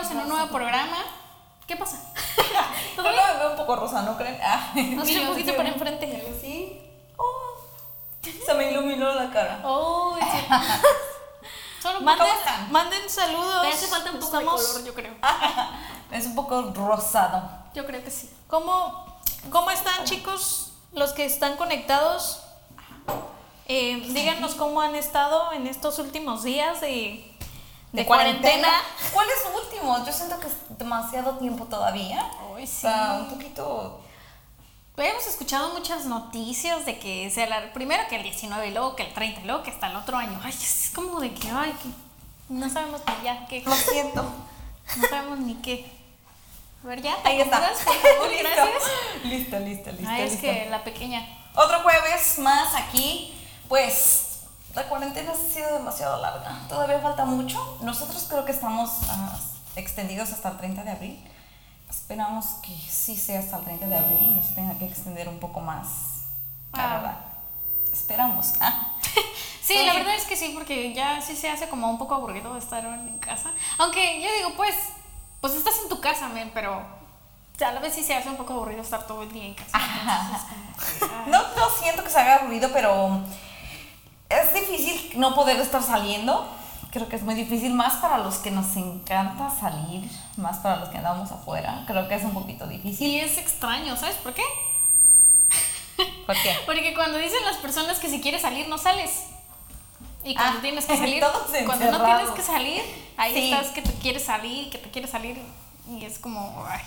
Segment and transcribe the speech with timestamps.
[0.00, 0.96] estamos en un nuevo programa.
[1.66, 1.98] ¿Qué pasa?
[2.96, 4.38] Yo me veo un poco rosa, ¿no creen?
[4.42, 6.38] Ah, No sé, un poquito para enfrente.
[6.40, 6.80] Sí.
[7.16, 7.60] Oh,
[8.22, 9.60] se me iluminó la cara.
[9.64, 10.46] Oh, sí.
[11.82, 12.26] Solo Manden,
[12.70, 13.62] manden saludos.
[13.62, 15.14] Me hace falta un poco Estamos- de color, yo creo.
[16.10, 17.42] Es un poco rosado.
[17.74, 18.30] Yo creo que sí.
[18.48, 20.72] ¿Cómo, cómo están, chicos?
[20.92, 22.40] Los que están conectados.
[23.66, 27.37] Eh, díganos cómo han estado en estos últimos días de,
[27.92, 28.68] de, cuarentena.
[29.12, 30.04] ¿Cuál es su último?
[30.04, 32.20] Yo siento que es demasiado tiempo todavía.
[32.56, 32.66] Ay, O sí.
[32.66, 34.00] sea, un poquito.
[34.96, 39.04] Hemos escuchado muchas noticias de que sea la, primero que el 19 y luego que
[39.04, 40.40] el 30 y luego que hasta el otro año.
[40.42, 41.88] Ay, es como de que, ay, que
[42.52, 43.62] no sabemos ni ya qué.
[43.64, 44.22] Lo siento.
[44.96, 45.88] No sabemos ni qué.
[46.82, 47.16] A ver, ya.
[47.22, 47.58] ¿te Ahí está.
[47.58, 48.28] acomodas, por favor?
[48.32, 48.48] Listo.
[48.54, 48.82] Gracias.
[49.24, 50.06] Listo, listo, listo.
[50.08, 51.26] Ah, es que la pequeña.
[51.54, 53.34] Otro jueves más aquí.
[53.68, 54.27] Pues
[54.74, 56.58] la cuarentena ha sido demasiado larga.
[56.68, 57.78] Todavía falta mucho.
[57.82, 59.36] Nosotros creo que estamos ah,
[59.76, 61.30] extendidos hasta el 30 de abril.
[61.90, 65.38] Esperamos que sí sea hasta el 30 de abril y nos tenga que extender un
[65.40, 65.86] poco más.
[66.74, 66.94] La Ah.
[66.96, 67.18] verdad.
[67.92, 68.52] Esperamos.
[68.60, 68.94] Ah.
[69.62, 72.56] Sí, la verdad es que sí, porque ya sí se hace como un poco aburrido
[72.56, 73.50] estar en casa.
[73.76, 74.74] Aunque yo digo, pues,
[75.42, 76.80] pues estás en tu casa, men, pero
[77.60, 79.78] a la vez sí se hace un poco aburrido estar todo el día en casa.
[80.68, 81.26] Entonces como.
[81.26, 83.20] No, no siento que se haga aburrido, pero
[84.28, 86.48] es difícil no poder estar saliendo.
[86.90, 90.88] Creo que es muy difícil, más para los que nos encanta salir, más para los
[90.88, 91.84] que andamos afuera.
[91.86, 93.08] Creo que es un poquito difícil.
[93.10, 94.42] Y es extraño, ¿sabes por qué?
[96.26, 96.54] ¿Por qué?
[96.66, 99.24] Porque cuando dicen las personas que si quieres salir, no sales.
[100.24, 101.22] Y cuando Ah, tienes que salir,
[101.66, 102.82] cuando no tienes que salir,
[103.16, 103.52] ahí Sí.
[103.52, 105.40] estás que te quieres salir, que te quieres salir.
[105.90, 106.80] Y es como, ay,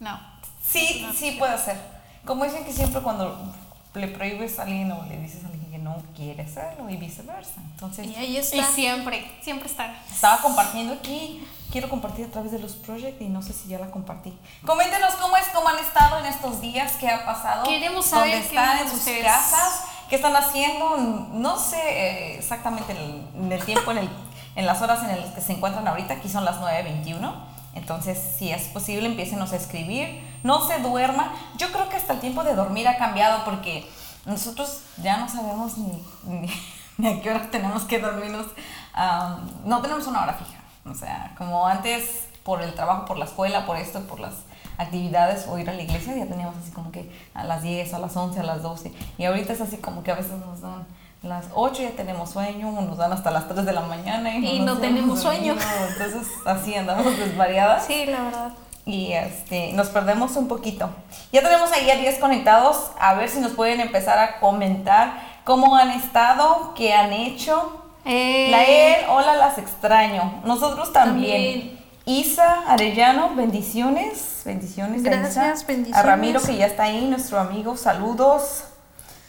[0.00, 0.18] no.
[0.66, 1.80] Sí, sí puede ser.
[2.24, 3.52] Como dicen que siempre cuando
[3.94, 7.60] le prohíbes alguien o le dices a alguien no quiere hacerlo y viceversa.
[7.72, 8.56] Entonces, Y ahí está.
[8.56, 9.94] Y siempre, siempre está.
[10.12, 11.46] estaba compartiendo aquí.
[11.70, 14.36] Quiero compartir a través de los projects y no sé si ya la compartí.
[14.66, 17.64] Coméntenos cómo es, cómo han estado en estos días, qué ha pasado.
[17.64, 19.24] Queremos saber dónde están en sus ustedes.
[19.24, 20.96] casas, qué están haciendo.
[20.96, 24.08] No sé eh, exactamente en el, en el tiempo, en, el,
[24.56, 26.14] en las horas en las que se encuentran ahorita.
[26.14, 27.32] Aquí son las 9.21.
[27.74, 30.28] Entonces, si es posible, empiecenos a escribir.
[30.42, 31.30] No se duerman.
[31.56, 33.88] Yo creo que hasta el tiempo de dormir ha cambiado porque
[34.26, 36.50] nosotros ya no sabemos ni, ni,
[36.98, 38.46] ni a qué hora tenemos que dormirnos.
[38.92, 40.60] Am, no tenemos una hora fija.
[40.84, 44.34] O sea, como antes, por el trabajo, por la escuela, por esto, por las
[44.78, 47.98] actividades o ir a la iglesia, ya teníamos así como que a las 10, a
[47.98, 48.92] las 11, a las 12.
[49.18, 50.86] Y ahorita es así como que a veces nos dan
[51.22, 54.60] las 8 ya tenemos sueño, nos dan hasta las 3 de la mañana y, Y
[54.60, 55.52] no tenemos sueño.
[55.52, 58.52] Entonces así andamos desvariadas Sí, la verdad.
[58.86, 60.90] Y este, nos perdemos un poquito.
[61.32, 65.76] Ya tenemos ahí a 10 conectados, a ver si nos pueden empezar a comentar cómo
[65.76, 67.82] han estado, qué han hecho.
[68.04, 70.40] Eh, Lael, hola, las extraño.
[70.44, 71.60] Nosotros también.
[71.60, 71.80] También.
[72.06, 75.04] Isa Arellano, bendiciones, bendiciones.
[75.04, 75.66] a Gracias, Isa.
[75.66, 76.04] bendiciones.
[76.04, 78.64] A Ramiro que ya está ahí, nuestro amigo, saludos.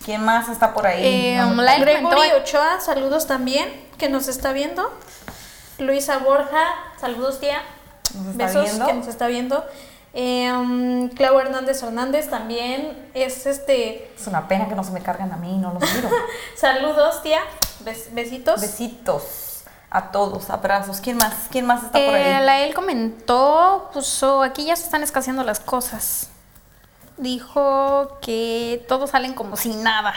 [0.06, 1.01] ¿Quién más está por ahí?
[1.06, 3.69] Eh, No la Gregory Ochoa, saludos también,
[4.00, 4.92] que nos está viendo.
[5.77, 6.63] Luisa Borja,
[7.00, 7.62] saludos tía.
[8.15, 8.86] Nos está Besos viendo.
[8.86, 9.65] que nos está viendo.
[10.13, 14.12] Eh, Clau Hernández Hernández también es este.
[14.13, 16.09] Es una pena que no se me cargan a mí, no los miro.
[16.56, 17.39] Saludos, tía.
[17.86, 18.59] Bes- besitos.
[18.59, 21.00] Besitos a todos, abrazos.
[21.01, 21.33] ¿Quién más?
[21.50, 22.45] ¿Quién más está por eh, ahí?
[22.45, 26.30] la él comentó, puso, aquí ya se están escaseando las cosas.
[27.18, 30.13] Dijo que todos salen como sin nada.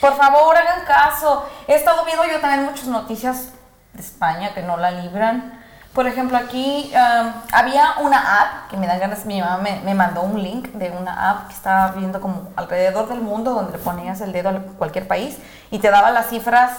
[0.00, 1.46] Por favor, hagan caso.
[1.66, 3.48] He estado viendo yo también muchas noticias
[3.94, 5.60] de España que no la libran.
[5.94, 10.22] Por ejemplo, aquí um, había una app que me dan ganas, mi mamá me, mandó
[10.22, 14.20] un link de una app que estaba viendo como alrededor del mundo donde le ponías
[14.20, 15.38] el dedo a cualquier país
[15.70, 16.72] y te daba las cifras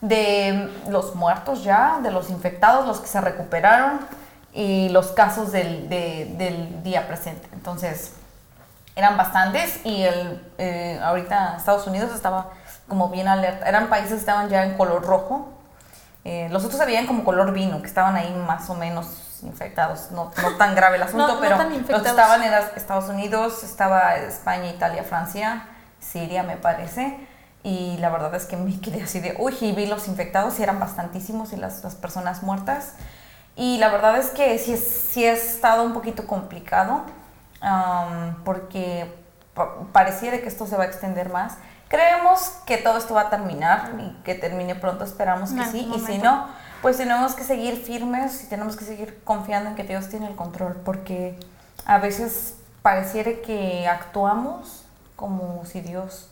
[0.00, 4.00] de los muertos ya, de los infectados, los que se recuperaron
[4.52, 7.48] y los casos del, de- del día presente.
[7.52, 8.14] Entonces,
[8.96, 12.48] eran bastantes y el, eh, ahorita Estados Unidos estaba
[12.88, 13.68] como bien alerta.
[13.68, 15.52] Eran países que estaban ya en color rojo.
[16.28, 20.10] Eh, los otros se veían como color vino, que estaban ahí más o menos infectados.
[20.10, 23.08] No, no tan grave el asunto, No, no pero tan los que estaban eran Estados
[23.08, 25.68] Unidos, estaba España, Italia, Francia,
[26.00, 27.16] Siria me parece.
[27.62, 30.64] Y la verdad es que me quedé así de, uy, y vi los infectados y
[30.64, 32.94] eran bastantísimos y las, las personas muertas.
[33.54, 37.02] Y la verdad es que sí, sí ha estado un poquito complicado
[37.60, 39.14] am, porque
[39.54, 41.54] pa- pareciera que esto se va a extender más.
[41.88, 45.90] Creemos que todo esto va a terminar y que termine pronto, esperamos que sí.
[45.94, 46.46] Y si no,
[46.82, 50.34] pues tenemos que seguir firmes y tenemos que seguir confiando en que Dios tiene el
[50.34, 51.38] control, porque
[51.84, 54.84] a veces pareciera que actuamos
[55.14, 56.28] como si Dios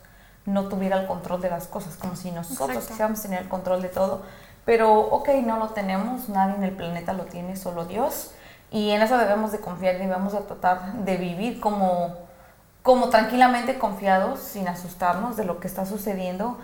[0.46, 2.88] no tuviera el control de las cosas, como si nosotros Exacto.
[2.88, 4.22] quisiéramos tener el control de todo.
[4.64, 8.32] Pero, ok, no lo tenemos, nadie en el planeta lo tiene, solo Dios.
[8.70, 12.16] Y en eso debemos de confiar, debemos de tratar de vivir como,
[12.84, 16.58] como tranquilamente confiados, sin asustarnos de lo que está sucediendo.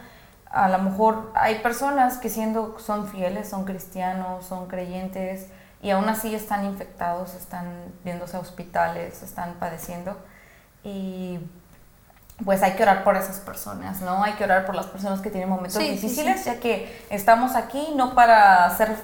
[0.50, 5.46] A lo mejor hay personas que siendo son fieles, son cristianos, son creyentes
[5.80, 7.72] y aún así están infectados, están
[8.04, 10.14] viéndose a hospitales, están padeciendo.
[10.84, 11.40] Y
[12.44, 14.22] pues hay que orar por esas personas, ¿no?
[14.22, 17.54] Hay que orar por las personas que tienen momentos Sí, sí, difíciles, ya que estamos
[17.54, 18.94] aquí no para ser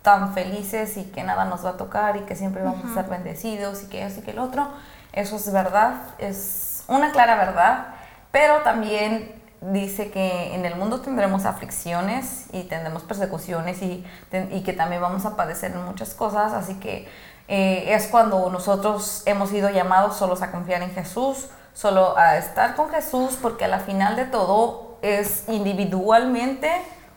[0.00, 3.10] tan felices y que nada nos va a tocar y que siempre vamos a ser
[3.10, 4.68] bendecidos y que eso y que el otro.
[5.12, 7.86] Eso es verdad, es una clara verdad,
[8.30, 14.04] pero también dice que en el mundo tendremos aflicciones y tendremos persecuciones y,
[14.50, 17.08] y que también vamos a padecer en muchas cosas, así que
[17.48, 22.74] eh, es cuando nosotros hemos sido llamados solos a confiar en Jesús, solo a estar
[22.76, 26.70] con Jesús, porque a la final de todo es individualmente,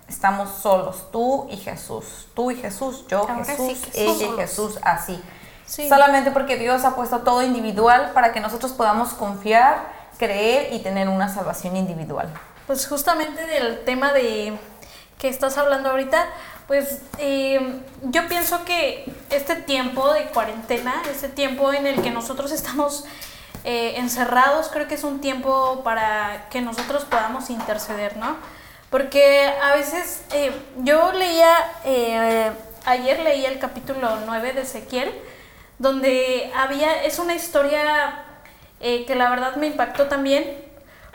[0.08, 4.36] estamos solos, tú y Jesús, tú y Jesús, yo, Ahora Jesús, ella y.
[4.36, 5.24] Jesús, así.
[5.66, 5.90] Sí.
[5.90, 9.78] Solamente porque Dios ha puesto todo individual para que nosotros podamos confiar,
[10.18, 12.32] creer y tener una salvación individual.
[12.68, 14.58] Pues justamente del tema de
[15.18, 16.26] que estás hablando ahorita,
[16.68, 22.52] pues eh, yo pienso que este tiempo de cuarentena, este tiempo en el que nosotros
[22.52, 23.06] estamos
[23.68, 28.36] eh, encerrados, creo que es un tiempo para que nosotros podamos interceder, ¿no?
[28.92, 30.52] Porque a veces eh,
[30.84, 31.52] yo leía,
[31.84, 32.52] eh,
[32.86, 35.12] ayer leí el capítulo 9 de Ezequiel,
[35.80, 38.24] donde había, es una historia
[38.80, 40.64] eh, que la verdad me impactó también,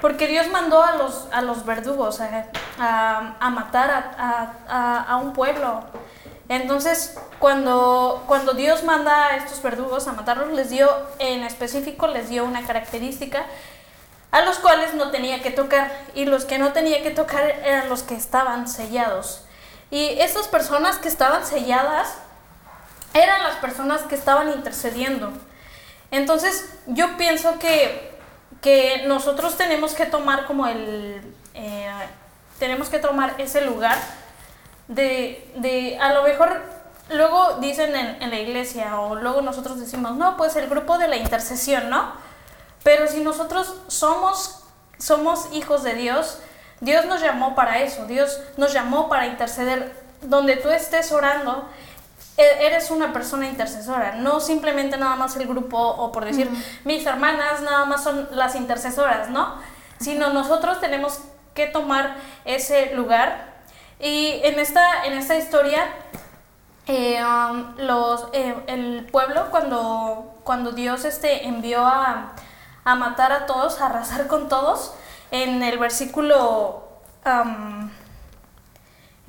[0.00, 2.46] porque Dios mandó a los, a los verdugos a,
[2.78, 5.82] a- a matar a- a un pueblo.
[6.48, 10.90] Entonces, cuando, cuando Dios manda a estos verdugos a matarlos, les dio,
[11.20, 13.44] en específico, les dio una característica
[14.32, 17.88] a los cuales no tenía que tocar y los que no tenía que tocar eran
[17.88, 19.44] los que estaban sellados.
[19.92, 22.14] Y estas personas que estaban selladas
[23.14, 25.32] eran las personas que estaban intercediendo.
[26.10, 28.18] Entonces yo pienso que,
[28.60, 31.22] que nosotros tenemos que tomar como el...
[31.54, 31.90] eh,
[32.58, 33.96] tenemos que tomar ese lugar
[34.88, 36.62] de, de a lo mejor
[37.10, 41.08] luego dicen en, en la iglesia o luego nosotros decimos, no, pues el grupo de
[41.08, 42.12] la intercesión, ¿no?
[42.82, 44.62] Pero si nosotros somos,
[44.98, 46.38] somos hijos de Dios,
[46.80, 49.98] Dios nos llamó para eso, Dios nos llamó para interceder.
[50.22, 51.66] Donde tú estés orando,
[52.40, 56.50] eres una persona intercesora, no simplemente nada más el grupo o por decir
[56.84, 59.54] mis hermanas nada más son las intercesoras, ¿no?
[59.98, 61.20] Sino nosotros tenemos
[61.54, 63.60] que tomar ese lugar.
[63.98, 65.86] Y en esta, en esta historia
[66.86, 72.32] eh, um, los, eh, el pueblo cuando, cuando Dios este, envió a,
[72.84, 74.94] a matar a todos, a arrasar con todos,
[75.30, 76.88] en el versículo...
[77.26, 77.90] um,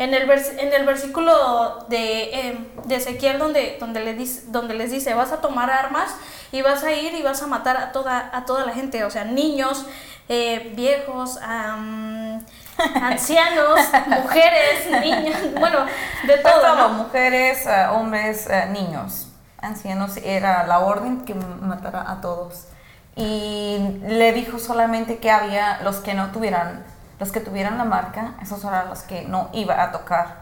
[0.03, 4.73] en el, vers- en el versículo de, eh, de Ezequiel donde, donde, le dice, donde
[4.73, 6.09] les dice, vas a tomar armas
[6.51, 9.09] y vas a ir y vas a matar a toda, a toda la gente, o
[9.09, 9.85] sea, niños,
[10.29, 12.43] eh, viejos, am,
[13.01, 15.85] ancianos, mujeres, niños, bueno,
[16.25, 16.89] de Todo, todo, ¿no?
[16.89, 19.27] mujeres, eh, hombres, eh, niños,
[19.61, 22.65] ancianos, era la orden que matara a todos.
[23.15, 23.77] Y
[24.07, 26.83] le dijo solamente que había los que no tuvieran,
[27.21, 30.41] los que tuvieran la marca, esos eran los que no iba a tocar.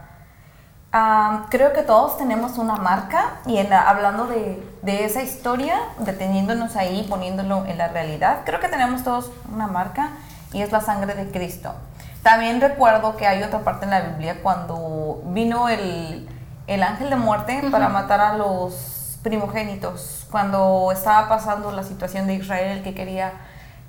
[1.50, 6.76] Creo que todos tenemos una marca y en la- hablando de, de esa historia, deteniéndonos
[6.76, 10.08] ahí, poniéndolo en la realidad, creo que tenemos todos una marca
[10.54, 11.74] y es la sangre de Cristo.
[12.22, 16.26] También recuerdo que hay otra parte en la Biblia cuando vino el,
[16.66, 22.34] el ángel de muerte para matar a los primogénitos, cuando estaba pasando la situación de
[22.36, 23.32] Israel que quería,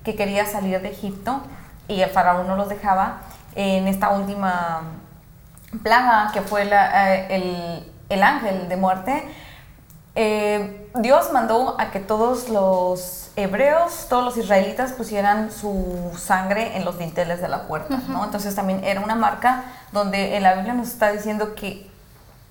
[0.04, 1.42] que quería salir de Egipto
[1.92, 3.22] y el faraón no los dejaba
[3.56, 4.82] en esta última
[5.84, 9.24] plaga que fue la- eh, el, el ángel de muerte,
[10.16, 16.84] eh, Dios mandó a que todos los hebreos, todos los israelitas pusieran su sangre en
[16.84, 18.26] los dinteles de la puerta, ¿no?
[18.26, 21.90] Entonces también era una marca donde en la Biblia nos está diciendo que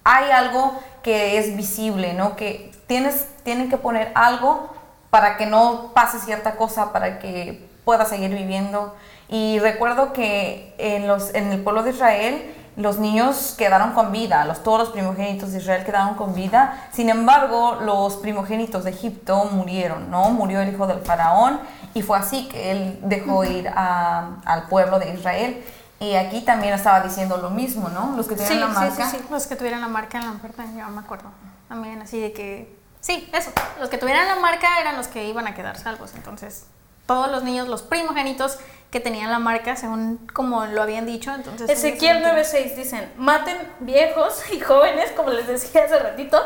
[0.04, 2.34] hay algo que es visible, ¿no?
[2.34, 4.72] Que tienes, tienen que poner algo
[5.10, 8.94] para que no pase cierta cosa, para que puedas seguir viviendo.
[9.30, 14.44] Y recuerdo que en, los, en el pueblo de Israel los niños quedaron con vida,
[14.44, 16.88] los, todos los primogénitos de Israel quedaron con vida.
[16.92, 20.30] Sin embargo, los primogénitos de Egipto murieron, ¿no?
[20.30, 21.60] Murió el hijo del faraón
[21.94, 25.64] y fue así que él dejó ir a- al pueblo de Israel.
[26.00, 28.14] Y aquí también estaba diciendo lo mismo, ¿no?
[28.16, 29.10] Los que Sí, tienen la sí, marca.
[29.10, 29.24] sí, sí.
[29.30, 31.28] Los que tuvieran la marca en la puerta, yo me acuerdo.
[31.68, 32.74] También así de que.
[33.00, 33.50] Sí, eso.
[33.78, 36.12] Los que tuvieran la marca eran los que iban a quedar salvos.
[36.14, 36.64] Entonces,
[37.10, 38.58] todos los niños, los primogénitos
[38.92, 41.68] que tenían la marca, según como lo habían dicho, entonces.
[41.68, 42.46] Ezequiel iban a quedar.
[42.46, 46.40] 9:6 dicen, maten viejos y jóvenes, como les decía hace ratito,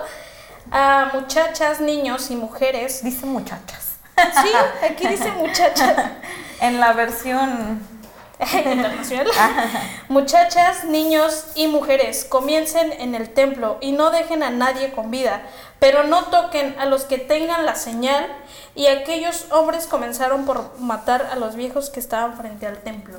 [0.71, 3.05] a muchachas, niños y mujeres.
[3.05, 3.97] Dice muchachas.
[4.17, 4.49] Sí,
[4.91, 5.97] aquí dice muchachas.
[6.61, 7.81] En la versión
[8.53, 9.33] internacional.
[10.09, 15.43] Muchachas, niños y mujeres, comiencen en el templo y no dejen a nadie con vida,
[15.79, 18.27] pero no toquen a los que tengan la señal.
[18.75, 23.19] Y aquellos hombres comenzaron por matar a los viejos que estaban frente al templo.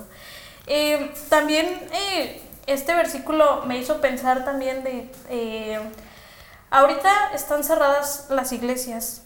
[0.68, 5.12] Eh, también eh, este versículo me hizo pensar también de...
[5.30, 5.80] eh,
[6.72, 9.22] ahorita están cerradas las iglesias.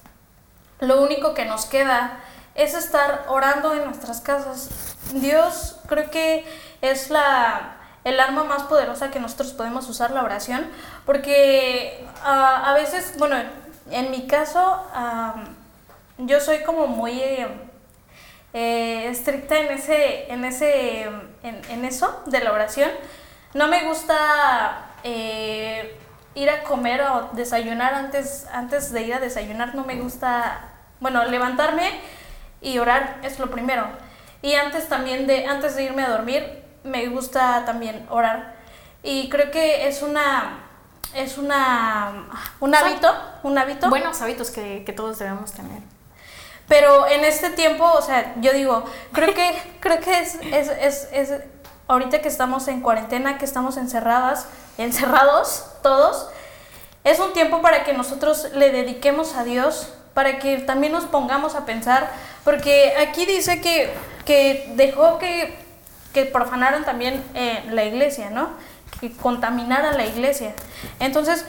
[0.79, 2.19] Lo único que nos queda
[2.55, 4.69] es estar orando en nuestras casas.
[5.13, 6.45] Dios creo que
[6.81, 10.65] es la el arma más poderosa que nosotros podemos usar la oración,
[11.05, 13.35] porque ah, a veces, bueno,
[13.91, 14.59] en mi caso,
[14.93, 15.43] ah,
[16.17, 17.47] yo soy como muy eh,
[18.53, 21.09] eh, estricta en ese, en ese,
[21.43, 22.89] en, eso de la oración.
[23.53, 25.97] No me gusta eh,
[26.35, 29.75] ir a comer o desayunar antes, antes de ir a desayunar.
[29.75, 31.99] No me gusta, bueno, levantarme
[32.61, 33.87] y orar es lo primero.
[34.41, 38.55] Y antes también de, antes de irme a dormir, me gusta también orar.
[39.03, 40.59] Y creo que es una,
[41.13, 42.27] es una,
[42.59, 43.13] un hábito,
[43.43, 43.89] un hábito.
[43.89, 45.81] Buenos hábitos que, que todos debemos tener.
[46.67, 51.07] Pero en este tiempo, o sea, yo digo, creo que, creo que es, es, es,
[51.11, 51.41] es-
[51.87, 54.47] ahorita que estamos en cuarentena, que estamos encerradas,
[54.77, 56.29] encerrados todos,
[57.03, 61.55] es un tiempo para que nosotros le dediquemos a Dios, para que también nos pongamos
[61.55, 62.11] a pensar,
[62.43, 63.93] porque aquí dice que,
[64.25, 65.55] que dejó que,
[66.13, 68.49] que profanaran también eh, la iglesia, ¿no?
[68.99, 70.53] Que contaminaran la iglesia.
[70.99, 71.45] Entonces,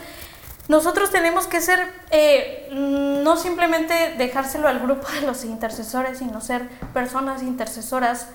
[0.69, 6.69] nosotros tenemos que ser, eh, no simplemente dejárselo al grupo de los intercesores, sino ser
[6.95, 8.29] personas intercesoras.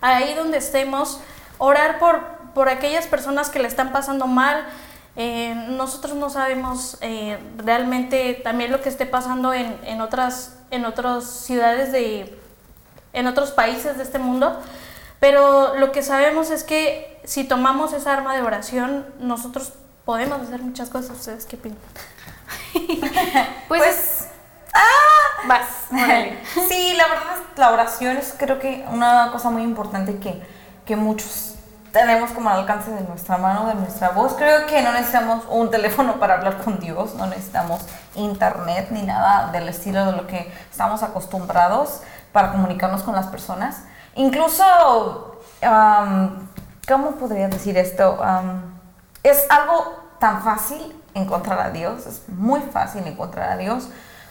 [0.00, 1.20] Ahí donde estemos,
[1.58, 2.22] orar por,
[2.54, 4.64] por aquellas personas que le están pasando mal.
[5.14, 10.86] Eh, nosotros no sabemos eh, realmente también lo que esté pasando en, en, otras, en
[10.86, 12.38] otras ciudades de,
[13.12, 14.58] en otros países de este mundo,
[15.20, 19.72] pero lo que sabemos es que si tomamos esa arma de oración, nosotros
[20.04, 21.18] podemos hacer muchas cosas.
[21.18, 21.78] ¿Ustedes qué opinan?
[23.68, 23.82] Pues.
[23.82, 24.28] Pues,
[25.46, 25.86] vas.
[25.92, 26.38] órale.
[26.68, 30.40] sí, la verdad es la oración es creo que una cosa muy importante que,
[30.86, 31.56] que muchos
[31.92, 34.32] tenemos como al alcance de nuestra mano, de nuestra voz.
[34.34, 37.82] Creo que no necesitamos un teléfono para hablar con Dios, no necesitamos
[38.14, 42.00] internet ni nada del estilo de lo que estamos acostumbrados
[42.32, 43.82] para comunicarnos con las personas.
[44.14, 46.48] Incluso, am,
[46.88, 48.22] ¿cómo podría decir esto?
[48.22, 48.62] Am,
[49.22, 53.88] es algo tan fácil encontrar a Dios, es muy fácil encontrar a Dios,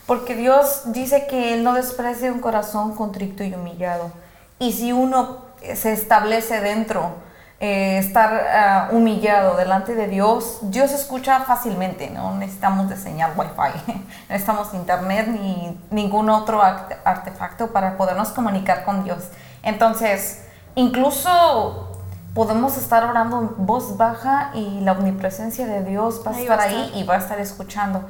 [0.08, 4.12] porque Dios dice que Él no desprecia un corazón contrito y humillado.
[4.58, 7.16] Y si uno se establece dentro,
[7.64, 13.92] eh, estar ah, humillado delante de Dios, Dios escucha fácilmente, no necesitamos de señal Wi-Fi,
[13.94, 19.26] no necesitamos internet ni ningún otro act- artefacto para podernos comunicar con Dios.
[19.62, 20.42] Entonces,
[20.74, 21.88] incluso
[22.34, 26.58] podemos estar orando en voz baja y la omnipresencia de Dios va a Ahí estar
[26.60, 26.98] va a ahí estar.
[26.98, 28.04] y va a estar escuchando.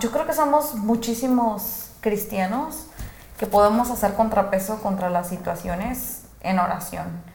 [0.00, 2.86] Yo creo que somos muchísimos cristianos
[3.38, 7.33] que podemos hacer contrapeso contra las situaciones en oración.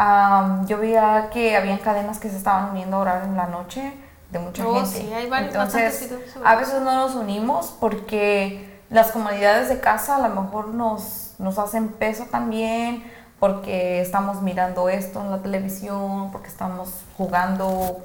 [0.00, 3.92] Am, yo veía que habían cadenas que se estaban uniendo a orar en la noche
[4.30, 4.90] de mucha Oh, gente.
[5.00, 6.08] sí, hay varios- Entonces,
[6.44, 11.58] a veces no nos unimos porque las comunidades de casa a lo mejor nos, nos
[11.58, 17.98] hacen peso también porque estamos mirando esto en la televisión, porque estamos jugando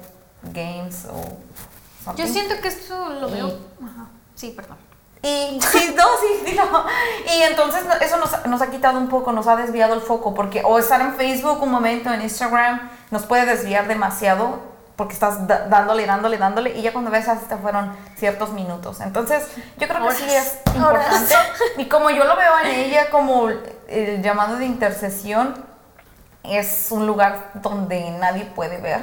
[0.52, 3.48] games o Yo siento que esto lo veo.
[3.48, 4.06] Y- Ajá.
[4.34, 4.78] Sí, perdón.
[5.24, 6.84] Y sí, no, sí, sí, no.
[7.34, 10.62] Y entonces eso nos, nos ha quitado un poco, nos ha desviado el foco, porque
[10.64, 14.60] o estar en Facebook un momento, en Instagram, nos puede desviar demasiado,
[14.96, 19.00] porque estás dándole, dándole, dándole, y ya cuando ves, se te fueron ciertos minutos.
[19.00, 21.34] Entonces, yo creo que sí es importante.
[21.78, 25.54] Y como yo lo veo en ella como el llamado de intercesión,
[26.42, 29.00] es un lugar donde nadie puede ver,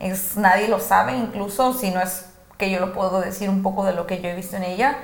[0.00, 2.24] es, nadie lo sabe, incluso si no es
[2.56, 4.96] que yo lo puedo decir un poco de lo que yo he visto en ella.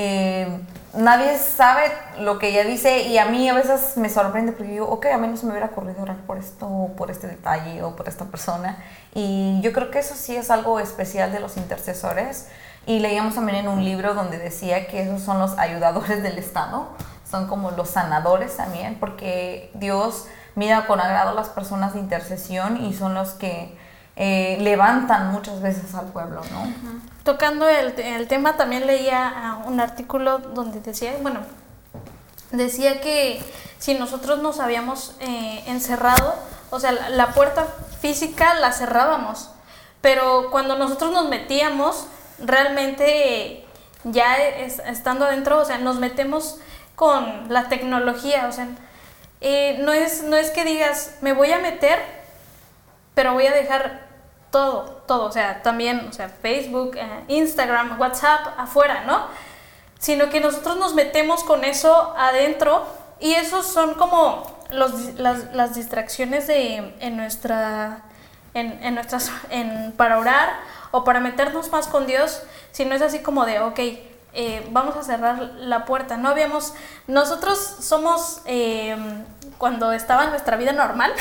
[0.00, 0.46] Eh,
[0.94, 1.90] nadie sabe
[2.20, 5.18] lo que ella dice y a mí a veces me sorprende porque yo, ok, a
[5.18, 8.78] mí me hubiera ocurrido orar por esto, o por este detalle o por esta persona.
[9.12, 12.46] Y yo creo que eso sí es algo especial de los intercesores.
[12.86, 16.86] Y leíamos también en un libro donde decía que esos son los ayudadores del Estado,
[17.28, 22.84] son como los sanadores también, porque Dios mira con agrado a las personas de intercesión
[22.84, 23.76] y son los que
[24.20, 26.98] eh, levantan muchas veces al pueblo, ¿no?
[27.22, 31.40] Tocando el, el tema, también leía ah, un artículo donde decía, bueno,
[32.50, 33.40] decía que
[33.78, 36.34] si nosotros nos habíamos eh, encerrado,
[36.70, 37.66] o sea, la, puerta
[38.00, 39.50] física la cerrábamos,
[40.00, 42.06] pero cuando nosotros nos metíamos,
[42.40, 43.64] realmente
[44.04, 46.56] ya es- estando adentro, o sea, nos metemos
[46.96, 48.66] con la tecnología, o sea,
[49.40, 52.00] eh, no, es, no es que digas, me voy a meter,
[53.14, 54.07] pero voy a dejar
[54.50, 59.26] todo, todo, o sea, también, o sea, Facebook, eh, Instagram, WhatsApp afuera, ¿no?
[59.98, 62.86] Sino que nosotros nos metemos con eso adentro
[63.20, 68.02] y esos son como las, las distracciones de, en nuestra,
[68.54, 70.50] en, en nuestras, en, para orar
[70.90, 73.80] o para meternos más con Dios, si no es así como de, ok,
[74.34, 76.16] eh, vamos a cerrar la puerta.
[76.16, 76.74] No habíamos,
[77.06, 78.96] nosotros somos, eh,
[79.56, 81.12] cuando estaba en nuestra vida normal,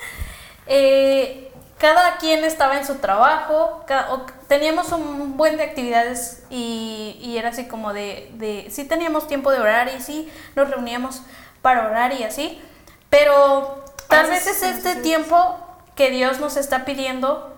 [0.66, 1.49] eh,
[1.80, 7.48] cada quien estaba en su trabajo, o- teníamos un buen de actividades y, y era
[7.48, 11.22] así como de, de, sí teníamos tiempo de orar y sí nos reuníamos
[11.62, 12.60] para orar y así,
[13.08, 15.58] pero tal vez es este tiempo
[15.96, 17.54] que Dios nos está pidiendo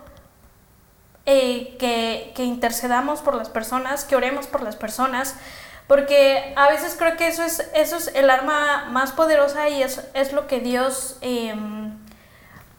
[1.25, 5.35] eh, que, que intercedamos por las personas, que oremos por las personas,
[5.87, 10.01] porque a veces creo que eso es, eso es el arma más poderosa y es,
[10.13, 11.97] es lo que Dios em,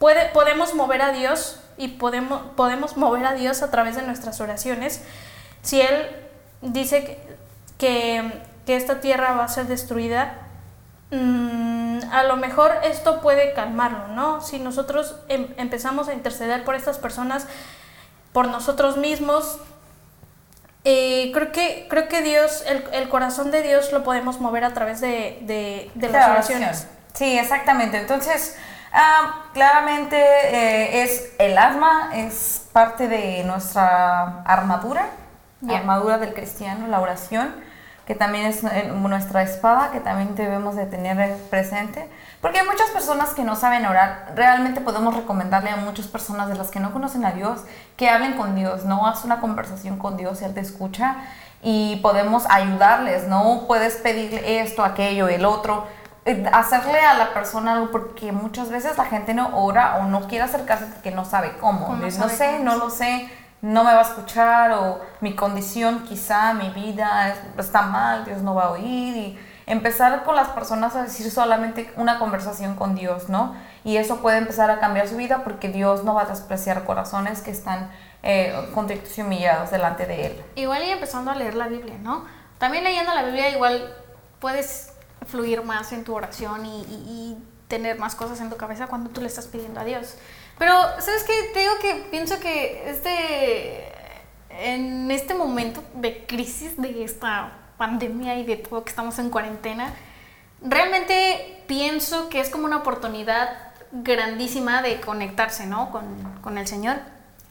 [0.05, 4.39] puede, podemos mover a Dios y podemos, podemos mover a Dios a través de nuestras
[4.39, 5.01] oraciones.
[5.63, 6.15] Si Él
[6.61, 7.19] dice que,
[7.79, 10.35] que, que esta tierra va a ser destruida,
[11.09, 14.41] mm, a lo mejor esto puede calmarlo, ¿no?
[14.41, 17.47] Si nosotros em- empezamos a interceder por estas personas,
[18.31, 19.57] por nosotros mismos,
[20.83, 24.75] eh, creo, que, creo que Dios, el, el corazón de Dios lo podemos mover a
[24.75, 26.85] través de, de, de las La oraciones.
[27.15, 27.97] Sí, exactamente.
[27.97, 28.55] Entonces,
[28.95, 35.07] ah, claramente eh, es el alma, es parte de nuestra armadura,
[35.61, 35.77] Ya.
[35.77, 37.53] armadura del cristiano, la oración,
[38.07, 42.07] que también es eh, nuestra espada, que también debemos de tener presente.
[42.41, 44.31] Porque hay muchas personas que no saben orar.
[44.35, 47.61] Realmente podemos recomendarle a muchas personas de las que no conocen a Dios
[47.97, 49.07] que hablen con Dios, ¿no?
[49.07, 51.15] Haz una conversación con Dios, Él te escucha
[51.63, 53.63] y podemos ayudarles, ¿no?
[53.67, 55.87] Puedes pedirle esto, aquello, el otro,
[56.51, 60.43] hacerle a la persona algo porque muchas veces la gente no ora o no quiere
[60.45, 61.89] acercarse porque no sabe cómo.
[61.95, 63.29] No no sabe sé, cómo, no lo sé,
[63.61, 68.41] no me va a escuchar o mi condición quizá, mi vida es- está mal, Dios
[68.41, 72.95] no va a oír y empezar con las personas a decir solamente una conversación con
[72.95, 73.55] Dios, ¿no?
[73.83, 77.41] Y eso puede empezar a cambiar su vida porque Dios no va a despreciar corazones
[77.41, 77.89] que están
[78.27, 80.43] eh, contritos y humillados delante de Él.
[80.55, 82.25] Igual y empezando a leer la Biblia, ¿no?
[82.57, 83.93] También leyendo la Biblia igual
[84.39, 84.91] puedes
[85.27, 89.09] fluir más en tu oración y, y- y tener más cosas en tu cabeza cuando
[89.09, 90.15] tú le estás pidiendo a Dios.
[90.59, 91.33] Pero, ¿sabes qué?
[91.53, 93.91] Te digo que pienso que este,
[94.49, 99.93] en este momento de crisis, de esta pandemia y de todo que estamos en cuarentena,
[100.61, 103.49] realmente pienso que es como una oportunidad
[103.91, 105.91] grandísima de conectarse, ¿no?
[105.91, 106.05] Con,
[106.41, 106.97] con el Señor.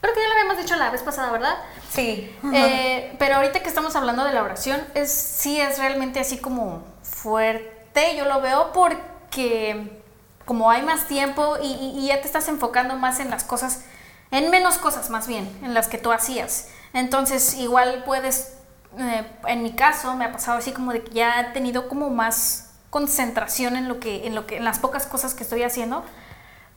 [0.00, 1.54] Creo que ya lo habíamos dicho la vez pasada, ¿verdad?
[1.90, 2.30] Sí.
[2.52, 6.84] Eh, pero ahorita que estamos hablando de la oración, es, sí es realmente así como
[7.24, 10.02] fuerte, yo lo veo porque
[10.44, 13.82] como hay más tiempo y, ya te estás enfocando más en las cosas,
[14.30, 16.68] en menos cosas más bien, en las que tú hacías.
[16.92, 18.58] Entonces igual puedes,
[18.98, 22.10] eh, en mi caso me ha pasado así como de que ya he tenido como
[22.10, 26.04] más concentración en lo que, en lo que, en las pocas cosas que estoy haciendo,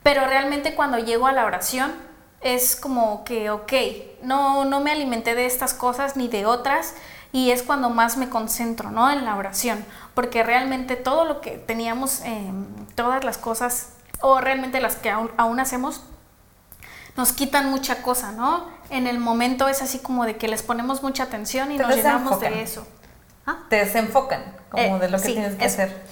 [0.01, 1.93] pero realmente cuando llego a la oración
[2.39, 3.73] es como que, ok,
[4.21, 6.93] no, no me alimenté de estas cosas ni de otras
[7.31, 9.09] y es cuando más me concentro, ¿no?
[9.11, 12.51] En la oración, porque realmente todo lo que teníamos, eh,
[12.95, 13.89] todas las cosas,
[14.21, 16.01] o realmente las que aún, aún hacemos,
[17.15, 18.67] nos quitan mucha cosa, ¿no?
[18.89, 21.95] En el momento es así como de que les ponemos mucha atención y Te nos
[21.95, 22.87] llenamos de eso.
[23.45, 23.57] ¿Ah?
[23.69, 26.05] Te desenfocan como Eh, de lo que sí, tienes que hacer.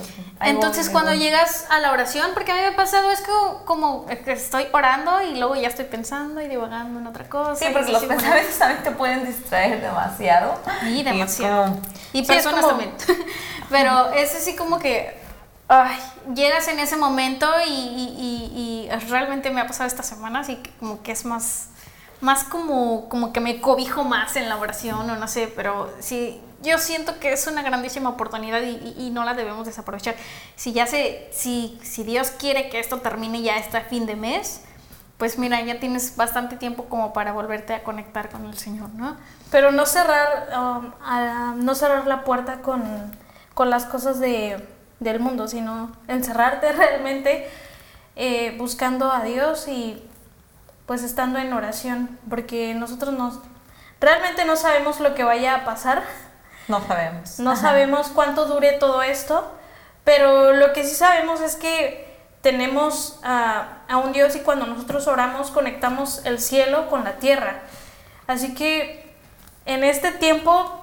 [0.50, 1.20] Entonces voy, cuando voy.
[1.20, 3.32] llegas a la oración, porque a mí me ha pasado es que
[3.66, 7.56] como estoy orando y luego ya estoy pensando y divagando en otra cosa.
[7.56, 10.60] Sí, y porque los así pensamientos también te pueden distraer demasiado.
[10.84, 11.66] Y demasiado.
[11.66, 11.82] como-
[12.14, 12.94] Y Sí, es personas como- también.
[13.70, 15.20] Pero es así como que
[15.68, 15.98] ay,
[16.36, 20.58] llegas en ese momento y, y- y- y realmente me ha pasado estas semanas y
[20.58, 21.70] que como que es más,
[22.22, 26.40] más como, como que me cobijo más en la oración o no sé, pero sí,
[26.66, 30.16] yo siento que es una grandísima oportunidad y, y- y no la debemos desaprovechar.
[30.56, 34.62] Si ya se, si, si Dios quiere que esto termine ya este fin de mes,
[35.18, 39.16] pues mira, ya tienes bastante tiempo como para volverte a conectar con el Señor, ¿no?
[39.52, 42.84] Pero no cerrar, um, a- no cerrar la puerta con,
[43.54, 44.58] con las cosas de,
[45.00, 47.48] del mundo, sino encerrarte realmente
[48.18, 50.04] eh, buscando a Dios y
[50.86, 53.40] pues estando en oración, porque nosotros nos,
[54.00, 56.04] realmente no sabemos lo que vaya a pasar.
[56.68, 57.40] No sabemos.
[57.40, 59.52] No sabemos cuánto dure todo esto,
[60.04, 62.06] pero lo que sí sabemos es que
[62.42, 67.62] tenemos a, a un Dios y cuando nosotros oramos conectamos el cielo con la tierra.
[68.28, 69.14] Así que
[69.66, 70.82] en este tiempo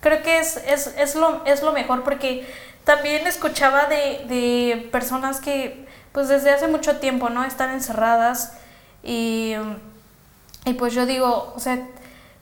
[0.00, 2.46] creo que es, es, es, lo, es lo mejor porque
[2.84, 8.54] también escuchaba de, de, personas que pues desde hace mucho tiempo no están encerradas
[9.02, 9.54] y,
[10.64, 11.80] y pues yo digo, o sea,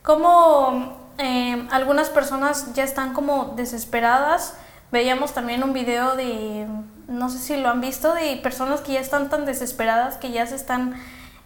[0.03, 4.55] como eh, algunas personas ya están como desesperadas.
[4.91, 6.67] Veíamos también un video de,
[7.09, 10.47] no sé si lo han visto, de personas que ya están tan desesperadas que ya
[10.47, 10.95] se están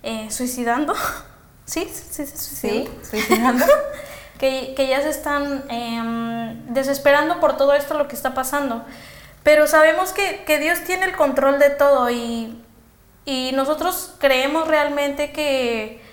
[0.04, 0.94] eh, suicidando.
[1.64, 1.90] ¿Sí?
[1.92, 2.26] ¿Sí?
[2.26, 2.36] ¿Sí?
[2.36, 2.88] ¿Sí?
[3.10, 3.64] ¿Suicidando?
[4.38, 8.84] que, que, ya se están eh, desesperando por todo esto lo que está pasando.
[9.42, 12.62] Pero sabemos que, que Dios tiene el control de todo y,
[13.24, 16.03] y nosotros creemos realmente que,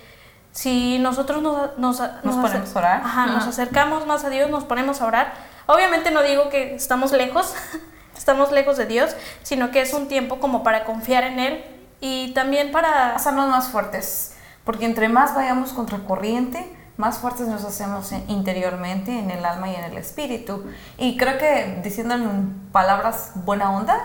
[0.51, 4.65] si nosotros nos, nos, nos, ponemos a orar, ajá, nos acercamos más a Dios, nos
[4.65, 5.33] ponemos a orar.
[5.65, 7.53] Obviamente no digo que estamos lejos,
[8.17, 11.63] estamos lejos de Dios, sino que es un tiempo como para confiar en Él
[12.01, 14.35] y también para hacernos más fuertes,
[14.65, 19.75] porque entre más vayamos contra corriente, más fuertes nos hacemos interiormente, en el alma y
[19.75, 20.65] en el espíritu.
[20.97, 23.97] Y creo que diciendo en palabras buena onda,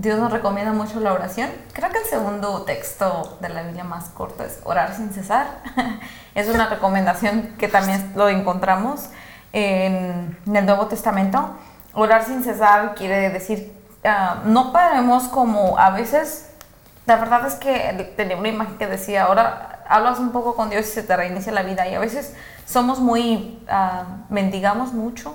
[0.00, 1.50] Dios nos recomienda mucho la oración.
[1.72, 5.48] Creo que el segundo texto de la Biblia más corto es orar sin cesar.
[6.36, 9.08] es una recomendación que también lo encontramos
[9.52, 11.50] en, el Nuevo Testamento.
[11.94, 13.72] Orar sin cesar quiere decir,
[14.04, 16.48] uh, no paremos como a veces,
[17.06, 20.86] la verdad es que tenía una imagen que decía, ahora hablas un poco con Dios
[20.86, 25.34] y se te reinicia la vida y a veces somos muy, uh, mendigamos mucho,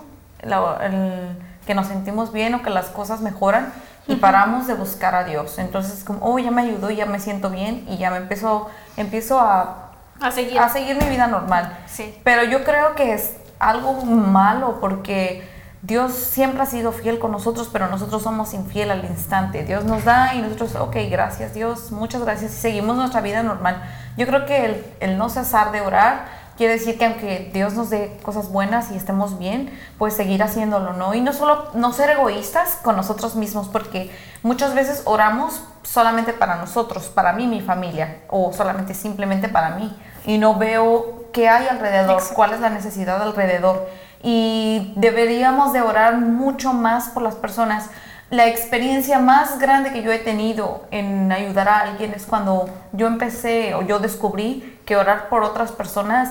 [1.65, 3.73] que nos sentimos bien o que las cosas mejoran
[4.07, 5.57] y paramos de buscar a Dios.
[5.59, 9.39] Entonces, como, oh, ya me ayudó, ya me siento bien y ya me empiezo, empiezo
[9.39, 10.59] a, a, seguir.
[10.59, 11.77] a seguir mi vida normal.
[11.87, 12.19] Sí.
[12.23, 15.47] Pero yo creo que es algo malo porque
[15.81, 19.63] Dios siempre ha sido fiel con nosotros, pero nosotros somos infiel al instante.
[19.63, 23.83] Dios nos da y nosotros, ok, gracias Dios, muchas gracias y seguimos nuestra vida normal.
[24.17, 27.89] Yo creo que el, el no cesar de orar quiere decir que aunque Dios nos
[27.89, 31.13] dé cosas buenas y estemos bien, pues seguir haciéndolo, ¿no?
[31.13, 34.11] Y no solo no ser egoístas con nosotros mismos, porque
[34.41, 39.95] muchas veces oramos solamente para nosotros, para mí, mi familia, o solamente simplemente para mí,
[40.25, 42.35] y no veo qué hay alrededor, Exacto.
[42.35, 43.87] cuál es la necesidad alrededor.
[44.21, 47.89] Y deberíamos de orar mucho más por las personas.
[48.29, 53.07] La experiencia más grande que yo he tenido en ayudar a alguien es cuando yo
[53.07, 56.29] empecé o yo descubrí que orar por otras personas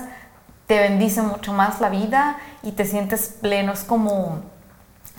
[0.67, 3.73] te bendice mucho más la vida y te sientes pleno.
[3.73, 4.39] Es como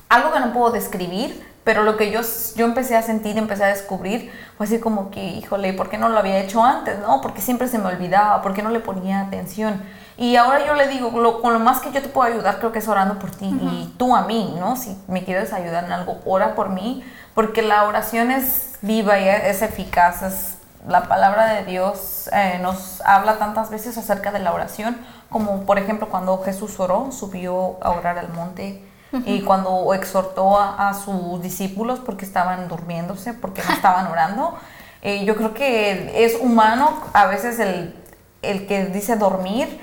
[0.09, 2.21] algo que no puedo describir, pero lo que yo,
[2.57, 6.09] yo empecé a sentir, empecé a descubrir, fue así como que, híjole, ¿por qué no
[6.09, 6.99] lo había hecho antes?
[6.99, 7.21] ¿No?
[7.21, 9.83] Porque siempre se me olvidaba, ¿por qué no le ponía atención?
[10.17, 12.71] Y ahora yo le digo, lo, con lo más que yo te puedo ayudar, creo
[12.71, 13.73] que es orando por ti uh -huh.
[13.73, 14.77] y tú a mí, ¿no?
[14.77, 17.03] Si me quieres ayudar en algo, ora por mí,
[17.35, 23.01] porque la oración es viva y es eficaz, es la palabra de Dios eh, nos
[23.03, 24.97] habla tantas veces acerca de la oración,
[25.31, 29.23] como por ejemplo cuando Jesús oró, subió a orar al monte uh -huh.
[29.27, 34.59] y cuando exhortó a, a, sus discípulos porque estaban durmiéndose, porque no estaban orando.
[35.03, 37.95] Eh, yo creo que es humano a veces el,
[38.43, 39.81] el que dice dormir,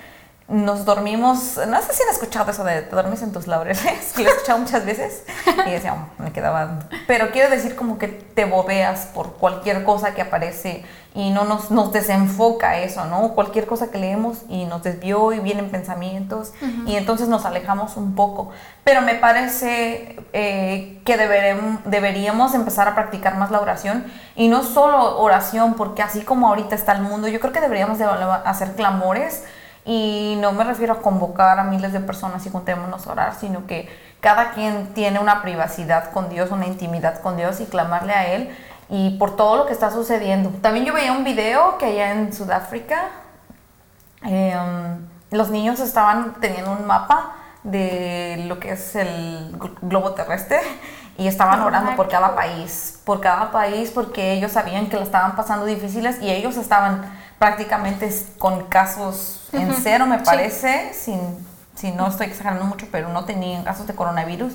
[0.52, 3.82] nos dormimos, no sé si han escuchado eso de te duermes en tus laureles,
[4.16, 5.24] que lo he escuchado muchas veces
[5.66, 10.14] y decía, oh, me quedaba, pero quiero decir como que te bobeas por cualquier cosa
[10.14, 10.84] que aparece
[11.14, 13.34] y no nos, nos desenfoca eso, ¿no?
[13.34, 16.88] Cualquier cosa que leemos y nos desvió y vienen pensamientos uh -huh.
[16.88, 18.50] y entonces nos alejamos un poco.
[18.84, 24.64] Pero me parece eh, que deberemos, deberíamos empezar a practicar más la oración y no
[24.64, 28.74] solo oración, porque así como ahorita está el mundo, yo creo que deberíamos de hacer
[28.76, 29.44] clamores
[29.86, 33.66] y no me refiero a convocar a miles de personas y juntémonos a orar, sino
[33.66, 33.90] que
[34.20, 38.56] cada quien tiene una privacidad con Dios, una intimidad con Dios y clamarle a Él
[38.90, 40.50] y por todo lo que está sucediendo.
[40.62, 43.08] También yo veía un video que allá en Sudáfrica
[44.24, 44.56] eh,
[45.32, 50.60] los niños estaban teniendo un mapa de lo que es el globo terrestre
[51.18, 55.36] y estaban orando por cada país, por cada país porque ellos sabían que lo estaban
[55.36, 57.04] pasando difíciles y ellos estaban
[57.42, 61.12] prácticamente con casos en cero, me parece, sí.
[61.12, 64.54] sin, si no estoy exagerando mucho, pero no tenían casos de coronavirus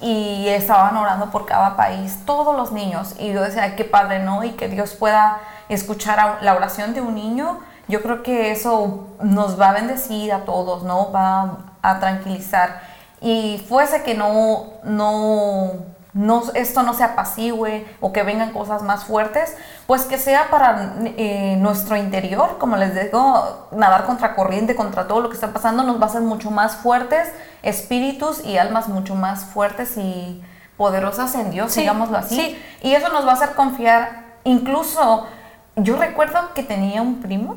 [0.00, 3.16] y estaban orando por cada país, todos los niños.
[3.18, 4.44] Y yo decía, qué padre, ¿no?
[4.44, 7.58] Y que Dios pueda escuchar la oración de un niño.
[7.88, 11.10] Yo creo que eso nos va a bendecir a todos, ¿no?
[11.10, 12.80] Va a tranquilizar.
[13.20, 15.72] Y fuese que no, no
[16.12, 19.56] no, esto no se apacigüe o que vengan cosas más fuertes,
[19.90, 25.20] pues que sea para eh, nuestro interior, como les digo, nadar contra corriente, contra todo
[25.20, 27.28] lo que está pasando, nos va a hacer mucho más fuertes,
[27.64, 30.40] espíritus y almas mucho más fuertes y
[30.76, 32.56] poderosas en Dios, digámoslo así.
[32.82, 35.26] Y eso nos va a hacer confiar, incluso
[35.74, 37.56] yo recuerdo que tenía un primo,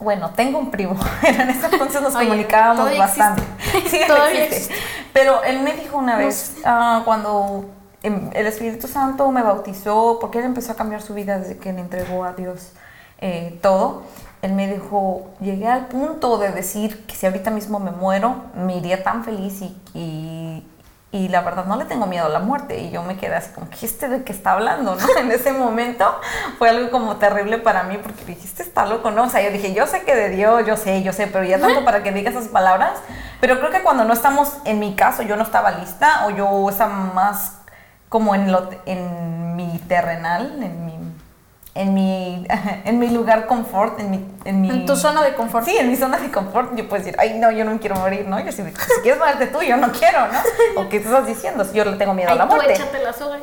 [0.00, 3.44] bueno, tengo un primo, en ese entonces nos comunicábamos bastante.
[3.86, 4.74] Sí, todavía existe.
[5.12, 7.66] Pero él me dijo una vez, ah, cuando
[8.04, 11.80] el Espíritu Santo me bautizó, porque él empezó a cambiar su vida desde que le
[11.80, 12.72] entregó a Dios
[13.18, 14.02] eh, todo,
[14.42, 18.76] él me dijo, llegué al punto de decir que si ahorita mismo me muero, me
[18.76, 19.62] iría tan feliz
[19.94, 20.62] y
[21.14, 23.52] y la verdad no le tengo miedo a la muerte y yo me quedé así
[23.54, 24.96] como, ¿qué este de qué está hablando?
[24.96, 25.06] ¿no?
[25.16, 26.04] En ese momento
[26.58, 29.22] fue algo como terrible para mí porque dijiste, está loco, ¿no?
[29.22, 31.60] O sea, yo dije, yo sé que de Dios, yo sé, yo sé, pero ya
[31.60, 32.98] tanto para que diga esas palabras,
[33.40, 36.68] pero creo que cuando no estamos, en mi caso, yo no estaba lista o yo
[36.68, 37.58] estaba más
[38.14, 40.94] como en, lo, en mi terrenal, en mi
[41.74, 42.46] en mi,
[42.84, 44.70] en mi lugar confort, en mi, en mi...
[44.70, 45.64] En tu zona de confort.
[45.64, 48.26] Sí, en mi zona de confort, yo puedo decir, ay, no, yo no quiero morir,
[48.28, 48.38] ¿no?
[48.38, 50.40] Yo si, si quieres morirte tú, yo no quiero, ¿no?
[50.80, 52.74] O qué estás diciendo, si yo le tengo miedo a la muerte.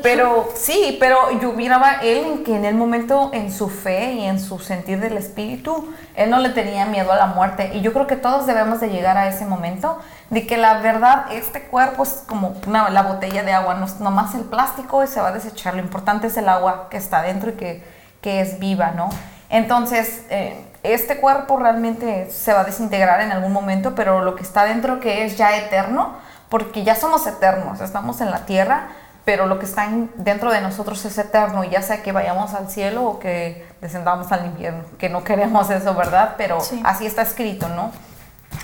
[0.02, 4.26] Pero sí, pero yo miraba él en que en el momento, en su fe y
[4.26, 7.72] en su sentir del espíritu, él no le tenía miedo a la muerte.
[7.74, 10.00] Y yo creo que todos debemos de llegar a ese momento
[10.32, 14.00] de que la verdad, este cuerpo es como una, la botella de agua, no es
[14.00, 15.76] nomás el plástico y se va a desechar.
[15.76, 19.10] Lo importante es el agua que está dentro y que que es viva, ¿no?
[19.50, 24.44] Entonces, eh, este cuerpo realmente se va a desintegrar en algún momento, pero lo que
[24.44, 26.16] está dentro que es ya eterno,
[26.50, 28.90] porque ya somos eternos, estamos en la tierra,
[29.26, 33.04] pero lo que está dentro de nosotros es eterno, ya sea que vayamos al cielo
[33.06, 36.36] o que descendamos al infierno, que no queremos eso, ¿verdad?
[36.38, 37.92] Pero así está escrito, ¿no?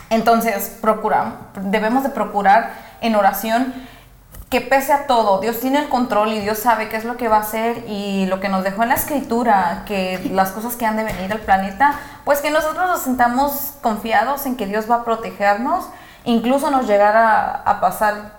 [0.10, 3.74] Entonces, procuramos, debemos de procurar en oración
[4.50, 7.28] que pese a todo, Dios tiene el control y Dios sabe qué es lo que
[7.28, 10.86] va a hacer y lo que nos dejó en la escritura, que las cosas que
[10.86, 14.96] han de venir al planeta, pues que nosotros nos sintamos confiados en que Dios va
[14.96, 15.86] a protegernos,
[16.24, 18.38] incluso nos llegara a pasar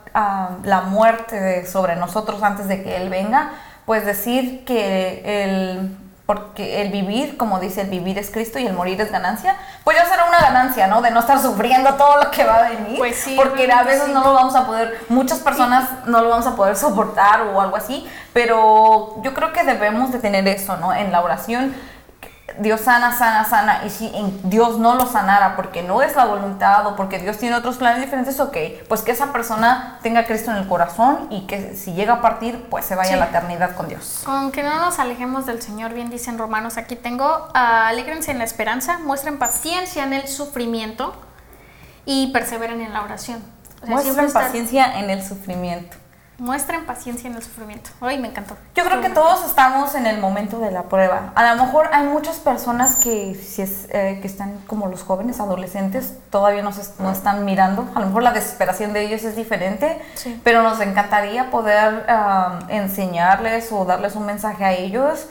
[0.65, 3.51] la muerte sobre nosotros antes de que Él venga,
[3.85, 5.97] pues decir que el
[6.29, 9.97] porque el vivir, como dice, el vivir es Cristo y el morir es ganancia, pues
[9.97, 11.01] ya será una ganancia, ¿no?
[11.01, 12.99] De no estar sufriendo todo lo que va a venir.
[12.99, 13.35] Pues sí.
[13.35, 16.77] Porque a veces no lo vamos a poder, muchas personas no lo vamos a poder
[16.77, 20.93] soportar o algo así, pero yo creo que debemos de tener eso, ¿no?
[20.93, 21.75] En la oración
[22.57, 24.11] Dios sana, sana, sana, y si
[24.45, 28.01] Dios no lo sanara porque no es la voluntad o porque Dios tiene otros planes
[28.01, 28.57] diferentes, ok,
[28.89, 32.67] pues que esa persona tenga Cristo en el corazón y que si llega a partir,
[32.71, 34.23] pues se vaya a la eternidad con Dios.
[34.25, 38.45] Con que no nos alejemos del Señor, bien dicen Romanos, aquí tengo, alegrense en la
[38.45, 41.15] esperanza, muestren paciencia en el sufrimiento
[42.07, 43.43] y perseveren en la oración.
[43.87, 45.97] muestren paciencia en el sufrimiento.
[46.39, 47.91] Muestren paciencia en el sufrimiento.
[48.01, 48.57] Ay, me encantó.
[48.77, 51.33] Yo creo que todos estamos en el momento de la prueba.
[51.35, 55.41] A lo mejor hay muchas personas que, si es, eh, que están como los jóvenes,
[55.41, 56.71] adolescentes, todavía no,
[57.01, 57.89] no están mirando.
[57.97, 60.01] A lo mejor la desesperación de ellos es diferente,
[60.45, 62.07] pero nos encantaría poder
[62.69, 65.27] enseñarles o darles un mensaje a ellos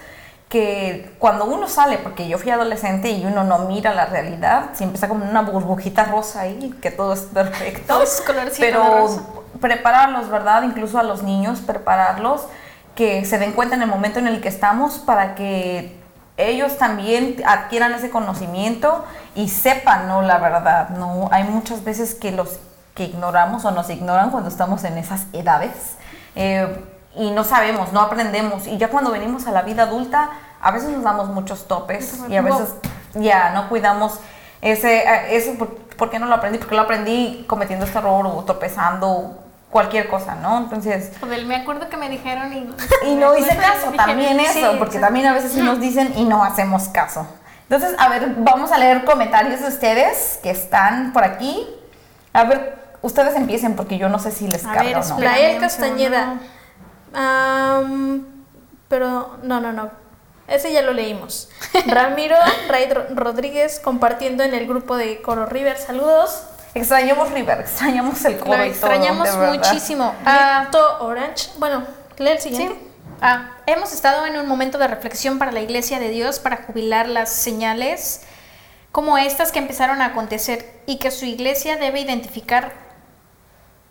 [0.50, 4.96] que cuando uno sale, porque yo fui adolescente y uno no mira la realidad, siempre
[4.96, 7.84] está como una burbujita rosa ahí, que todo es perfecto.
[7.88, 8.24] Todo es
[8.58, 9.10] pero
[9.60, 10.64] prepararlos, ¿verdad?
[10.64, 12.48] Incluso a los niños, prepararlos,
[12.96, 15.96] que se den cuenta en el momento en el que estamos para que
[16.38, 20.22] ellos también adquieran ese conocimiento y sepan, ¿no?
[20.22, 21.30] La verdad, ¿no?
[21.32, 22.60] Hay muchas veces que los
[22.96, 25.98] que ignoramos o nos ignoran cuando estamos en esas edades
[26.36, 26.84] eh,
[27.16, 30.90] y no sabemos, no aprendemos y ya cuando venimos a la vida adulta a veces
[30.90, 32.74] nos damos muchos topes y a veces
[33.14, 34.20] ya no cuidamos
[34.62, 35.54] ese, eso,
[35.98, 36.58] ¿por, qué no lo aprendí?
[36.58, 40.58] Porque lo aprendí cometiendo este error o tropezando cualquier cosa, ¿no?
[40.58, 41.12] Entonces...
[41.46, 42.70] me acuerdo que me dijeron y...
[43.08, 46.88] Y no hice caso, también eso, porque también a veces nos dicen y no hacemos
[46.90, 47.28] caso.
[47.70, 51.68] Entonces, a ver, vamos a leer comentarios de ustedes que están por aquí.
[52.32, 55.20] A ver, ustedes empiecen porque yo no sé si les a carga o no.
[55.20, 56.40] Lael Castañeda.
[58.88, 59.92] pero, no, no, no.
[60.48, 61.50] Ese ya lo leímos.
[61.88, 62.38] Ramiro
[62.70, 65.78] Ray Rodríguez compartiendo en el grupo de Coro River.
[65.78, 66.44] Saludos.
[66.78, 68.58] Extrañamos River, extrañamos el coro.
[68.58, 70.14] Lo extrañamos muchísimo.
[70.26, 71.50] Ah, Orange.
[71.58, 71.84] Bueno,
[72.18, 72.80] lee el siguiente.
[73.22, 77.08] Ah, hemos estado en un momento de reflexión para la Iglesia de Dios para jubilar
[77.08, 78.22] las señales
[78.92, 82.74] como estas que empezaron a acontecer y que su iglesia debe identificar.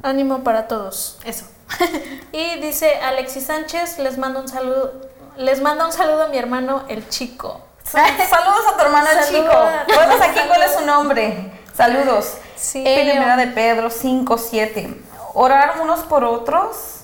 [0.02, 1.18] Ánimo para todos.
[1.24, 1.46] Eso.
[2.32, 6.84] y dice Alexis Sánchez, les mando un saludo, les mando un saludo a mi hermano
[6.88, 7.60] el chico.
[7.84, 9.54] Saludos a tu hermano el chico.
[9.86, 11.52] Bueno, aquí cuál es su nombre.
[11.72, 12.38] Saludos.
[12.56, 12.82] Sí.
[12.82, 15.02] Primera de Pedro 5, 7.
[15.34, 16.96] Orar unos por otros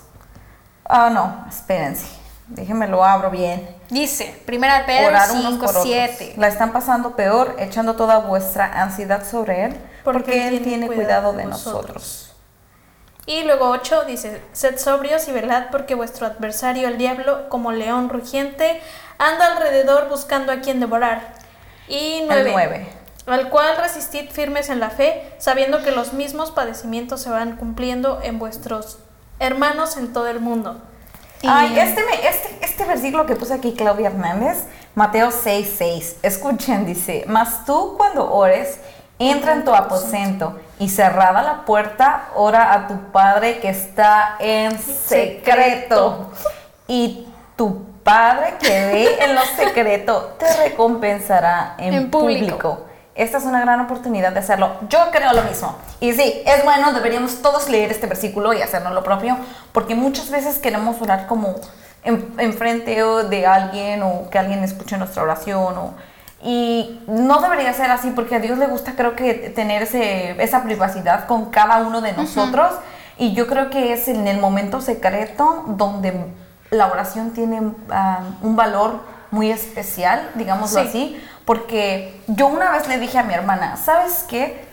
[0.95, 2.07] Ah, no, espérense.
[2.49, 3.67] Déjenme lo abro bien.
[3.89, 5.85] Dice, primera de Pedro Orar unos 5, por otros.
[5.85, 6.35] 7.
[6.37, 11.47] La están pasando peor, echando toda vuestra ansiedad sobre Él, porque, Él tiene cuidado de
[11.47, 12.35] nosotros.
[13.25, 18.11] Y luego 8 dice, sed sobrios y velad porque vuestro adversario el diablo, como león
[18.11, 18.83] rugiente,
[19.17, 21.33] anda alrededor buscando a quien devorar.
[21.89, 22.87] Y El 9.
[23.27, 23.43] 9.
[23.43, 28.21] Al cual resistid firmes en la fe, sabiendo que los mismos padecimientos se van cumpliendo
[28.23, 28.99] en vuestros
[29.39, 30.81] hermanos en todo el mundo.
[31.43, 34.59] Y- Ay, este, me- este, este versículo que puse aquí Claudia Hernández,
[34.95, 36.17] Mateo 6, 6.
[36.23, 38.79] Escuchen, dice, mas tú cuando ores,
[39.19, 44.79] entra en tu aposento y cerrada la puerta, ora a tu Padre que está en
[44.79, 46.31] secreto.
[46.89, 52.59] Y tu Padre que ve en lo secreto te recompensará en, En público.
[52.59, 52.87] público.
[53.23, 54.73] Esta es una gran oportunidad de hacerlo.
[54.89, 55.77] Yo creo lo mismo.
[56.01, 59.37] Y sí, es bueno, deberíamos todos leer este versículo y hacernos lo propio,
[59.73, 61.55] porque muchas veces queremos orar como
[62.03, 65.79] en, enfrente o de alguien o que alguien escuche nuestra oración.
[65.79, 65.95] O,
[66.43, 70.65] y no debería ser así, porque a Dios le gusta, creo que, tener ese, esa
[70.65, 72.73] privacidad con cada uno de nosotros.
[73.19, 76.13] Y yo creo que es en el momento secreto donde
[76.71, 80.89] la oración tiene ah, un valor muy especial, digámoslo Sí.
[80.89, 84.71] así, porque yo una vez le dije a mi hermana, ¿sabes qué?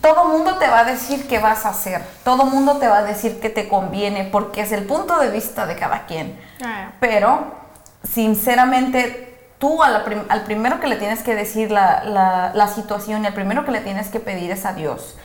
[0.00, 3.02] Todo mundo te va a decir qué vas a hacer, todo mundo te va a
[3.04, 6.40] decir qué te conviene, porque es el punto de vista de cada quien.
[6.64, 7.52] Ah, Pero,
[8.02, 12.66] sinceramente, tú a la prim- al primero que le tienes que decir la, la, la
[12.68, 15.16] situación y al primero que le tienes que pedir es a Dios.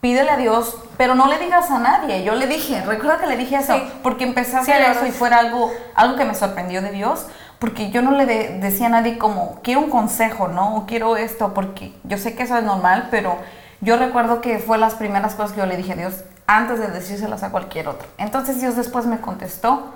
[0.00, 2.22] Pídele a Dios, pero no le digas a nadie.
[2.22, 3.92] Yo le dije, recuerda que le dije eso, Sí.
[4.02, 7.26] porque empecé a hacer eso y fuera algo, algo que me sorprendió de Dios,
[7.58, 10.76] porque yo no le de- decía a nadie como, quiero un consejo, ¿no?
[10.76, 13.36] O quiero esto, porque yo sé que eso es normal, pero
[13.80, 16.88] yo recuerdo que fue las primeras cosas que yo le dije a Dios antes de
[16.88, 18.06] decírselas a cualquier otro.
[18.18, 19.92] Entonces Dios después me contestó,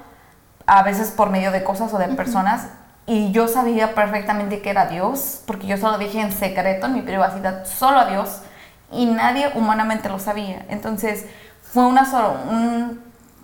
[0.67, 2.67] a veces por medio de cosas o de personas,
[3.07, 7.03] y yo sabía perfectamente que era Dios, porque yo solo dije en secreto, en mi
[7.03, 8.41] privacidad, solo a Dios,
[8.93, 10.65] y nadie humanamente lo sabía.
[10.69, 11.27] Entonces
[11.63, 12.03] fue una,
[12.51, 13.01] un-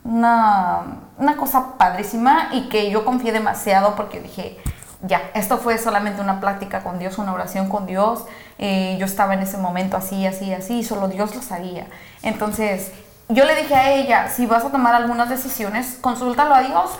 [0.07, 4.59] una, una cosa padrísima y que yo confié demasiado porque dije,
[5.03, 8.25] ya, esto fue solamente una plática con Dios, una oración con Dios.
[8.59, 11.87] eh, yo estaba en ese momento así, así, así, y solo Dios lo sabía.
[12.23, 12.92] Entonces,
[13.29, 16.90] yo le dije a ella, si vas a tomar algunas decisiones, consúltalo a Dios,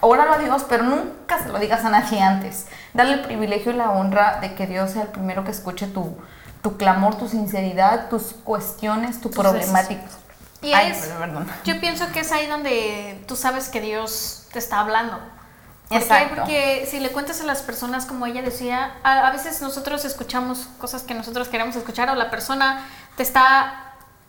[0.00, 2.66] óralo a Dios, pero nunca se lo digas a nadie antes.
[2.94, 6.16] Dale el privilegio y la honra de que Dios sea el primero que escuche tu,
[6.62, 10.02] tu clamor, tu sinceridad, tus cuestiones, tu problemática.
[10.64, 11.46] Y Ay, es, perdón.
[11.64, 15.18] yo pienso que es ahí donde tú sabes que Dios te está hablando.
[15.18, 16.04] ¿Por qué?
[16.04, 16.34] Exacto.
[16.36, 20.66] Porque si le cuentas a las personas, como ella decía, a, a veces nosotros escuchamos
[20.78, 22.86] cosas que nosotros queremos escuchar o la persona
[23.16, 23.80] te está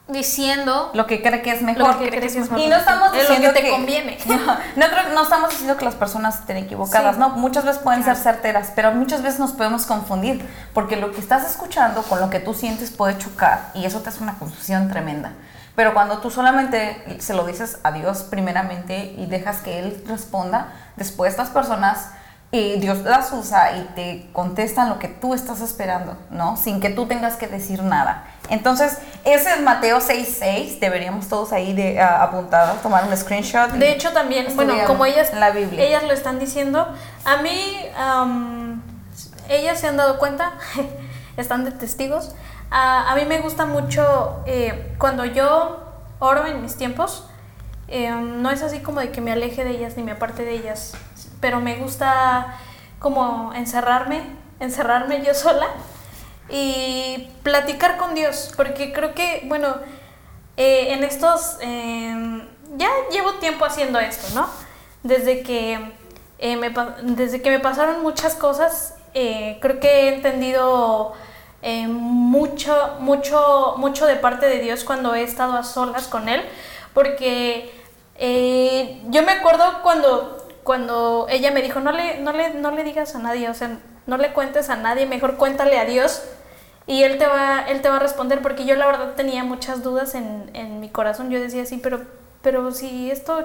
[0.07, 1.97] diciendo Lo que cree que es lo mejor.
[1.97, 2.59] que crees que es mejor.
[2.59, 4.17] Y no estamos Es lo diciendo que te conviene.
[4.27, 7.19] No, no creo, no estamos diciendo que las personas estén equivocadas, Sí.
[7.19, 7.29] no.
[7.29, 11.49] Muchas veces pueden ser certeras, pero muchas veces nos podemos confundir, porque lo que estás
[11.49, 15.31] escuchando con lo que tú sientes puede chocar y eso te hace una confusión tremenda.
[15.75, 20.73] Pero cuando tú solamente se lo dices a Dios primeramente y dejas que Él responda,
[20.95, 22.09] después las personas
[22.51, 26.55] y Dios las usa y te contestan lo que tú estás esperando, ¿no?
[26.55, 28.23] Sin que tú tengas que decir nada.
[28.49, 33.71] Entonces, ese es Mateo 6.6, deberíamos todos ahí de, apuntados, tomar un screenshot.
[33.71, 35.83] De hecho, también, bueno, como ellas, la Biblia.
[35.83, 36.87] ellas lo están diciendo,
[37.25, 37.85] a mí,
[39.49, 40.53] ellas se han dado cuenta,
[41.37, 42.35] están de testigos,
[42.71, 45.85] a, a mí me gusta mucho eh, cuando yo
[46.19, 47.25] oro en mis tiempos,
[47.87, 50.53] eh, no es así como de que me aleje de ellas ni me aparte de
[50.53, 50.93] ellas,
[51.39, 52.57] pero me gusta
[52.99, 54.23] como encerrarme,
[54.59, 55.67] encerrarme yo sola
[56.49, 59.75] y platicar con Dios, porque creo que, bueno,
[60.57, 62.47] eh, en estos, eh,
[62.77, 64.47] ya llevo tiempo haciendo esto, ¿no?
[65.03, 65.93] Desde que,
[66.41, 71.13] me, desde que me pasaron muchas cosas, creo que he entendido
[71.67, 76.43] eh, mucho, mucho, mucho de parte de Dios cuando he estado a solas con Él,
[76.93, 77.73] porque
[78.19, 82.83] eh, yo me acuerdo cuando, cuando ella me dijo, no le, no, le, no le
[82.83, 86.21] digas a nadie, o sea, no le cuentes a nadie, mejor cuéntale a Dios.
[86.85, 89.81] Y él te va, él te va a responder, porque yo la verdad tenía muchas
[89.81, 91.31] dudas en, en mi corazón.
[91.31, 92.03] Yo decía así, pero,
[92.43, 93.43] pero si esto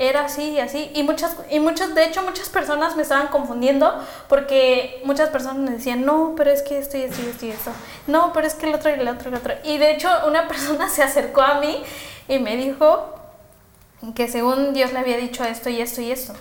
[0.00, 0.90] era así y así.
[0.94, 5.70] Y muchas, y muchos, de hecho, muchas personas me estaban confundiendo porque muchas personas me
[5.72, 7.70] decían, no, pero es que esto y esto y esto y esto.
[8.06, 9.54] No, pero es que el otro y el otro y el otro.
[9.62, 11.82] Y de hecho, una persona se acercó a mí
[12.28, 13.14] y me dijo
[14.14, 16.32] que según Dios le había dicho esto y esto y esto.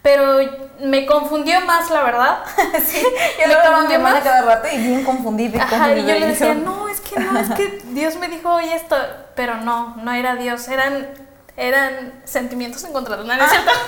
[0.00, 0.38] Pero
[0.80, 2.38] me confundió más, la verdad.
[2.86, 3.02] sí,
[3.40, 4.22] yo me confundió más.
[4.22, 5.58] cada rato y bien confundida.
[5.58, 8.50] y Ajá, y yo le decía, no, es que no, es que Dios me dijo
[8.50, 8.96] hoy esto,
[9.34, 11.08] pero no, no era Dios, eran,
[11.56, 13.24] eran sentimientos encontrados.
[13.26, 13.70] ¿No es cierto?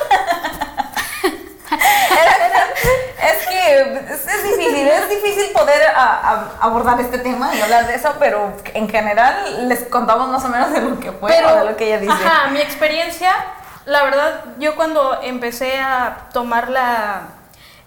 [3.22, 3.80] Es que
[4.12, 8.14] es, es difícil, es difícil poder a- a- abordar este tema y hablar de eso,
[8.20, 11.76] pero en general les contamos más o menos de lo que fue o de lo
[11.76, 12.12] que ella dice.
[12.12, 13.32] Ajá, mi experiencia,
[13.84, 17.22] la verdad, yo cuando empecé a tomar la,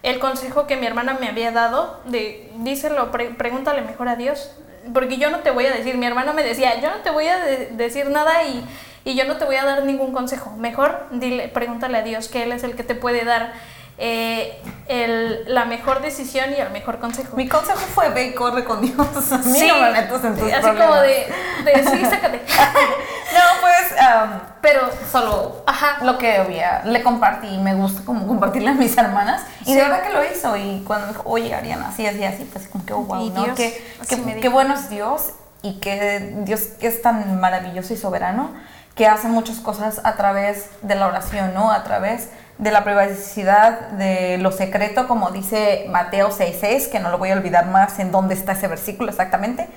[0.04, 4.52] el consejo que mi hermana me había dado, de díselo, pre- pregúntale mejor a Dios,
[4.94, 7.28] porque yo no te voy a decir, mi hermana me decía, yo no te voy
[7.28, 8.66] a de- decir nada y,
[9.06, 12.44] y yo no te voy a dar ningún consejo, mejor dile, pregúntale a Dios, que
[12.44, 13.54] Él es el que te puede dar
[14.02, 17.36] eh, el- la mejor decisión y el mejor consejo.
[17.36, 18.98] Mi consejo fue ve y corre con Dios.
[19.34, 20.88] A mí Sí, no me metas en tus así problemas.
[20.88, 21.28] como de,
[21.66, 22.42] de sí, sácate.
[23.32, 28.70] No, pues, am, Pero, solo ajá, lo que había, le compartí, me gusta como compartirle
[28.70, 29.44] a mis hermanas.
[29.66, 30.56] Y de verdad que lo hizo.
[30.58, 33.30] Y cuando me dijo, oye, Ariana, así, así, así, pues como que, oh, wow, Y
[33.30, 33.44] ¿no?
[33.44, 35.32] Dios, Qué, qué- qué bueno es Dios
[35.62, 38.52] y que Dios que es tan maravilloso y soberano
[39.00, 41.72] que hace muchas cosas a través de la oración, ¿no?
[41.72, 42.28] A través
[42.58, 47.36] de la privacidad, de lo secreto, como dice Mateo 6.6, que no lo voy a
[47.36, 49.70] olvidar más en dónde está ese versículo exactamente.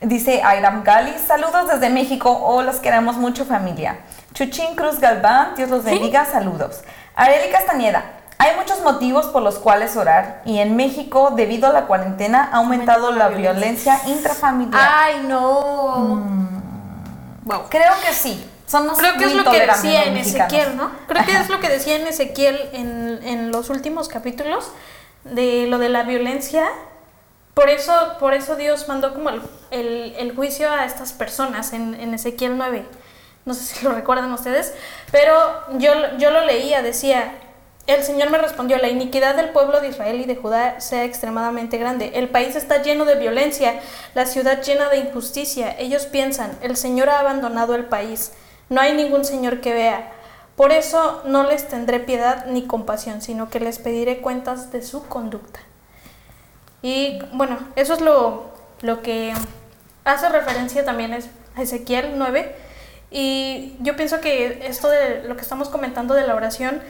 [0.00, 3.98] Dice Airam Gali, saludos desde México, o los queremos mucho familia.
[4.32, 6.82] Chuchín Cruz Galván, Dios los bendiga, saludos.
[7.14, 8.02] Areli Castañeda,
[8.38, 12.56] hay muchos motivos por los cuales orar y en México, debido a la cuarentena, ha
[12.56, 14.82] aumentado la violencia intrafamiliar.
[14.84, 16.24] ay no.
[17.44, 17.64] Wow.
[17.68, 20.16] Creo que sí, somos Creo que muy es lo que decía en.
[20.16, 20.90] Ezequiel, ¿no?
[21.08, 24.70] Creo que es lo que decía en Ezequiel en, en los últimos capítulos
[25.24, 26.68] de lo de la violencia.
[27.54, 29.40] Por eso, por eso Dios mandó como el,
[29.70, 32.84] el- el juicio a estas personas en, en Ezequiel 9.
[33.44, 34.72] No sé si lo recuerdan ustedes,
[35.12, 35.32] pero
[35.78, 37.34] yo, yo lo leía, decía,
[37.86, 41.76] el Señor me respondió, la iniquidad del pueblo de Israel y de Judá sea extremadamente
[41.76, 42.12] grande.
[42.14, 43.78] El país está lleno de violencia,
[44.14, 45.76] la ciudad llena de injusticia.
[45.78, 48.32] Ellos piensan, el Señor ha abandonado el país,
[48.68, 50.12] no hay ningún Señor que vea.
[50.56, 55.06] Por eso no les tendré piedad ni compasión, sino que les pediré cuentas de su
[55.06, 55.60] conducta.
[56.82, 58.52] Y bueno, eso es lo,
[58.82, 59.32] lo que
[60.04, 62.54] hace referencia también a Ezequiel 9.
[63.10, 66.82] Y yo pienso que esto de lo que estamos comentando de la oración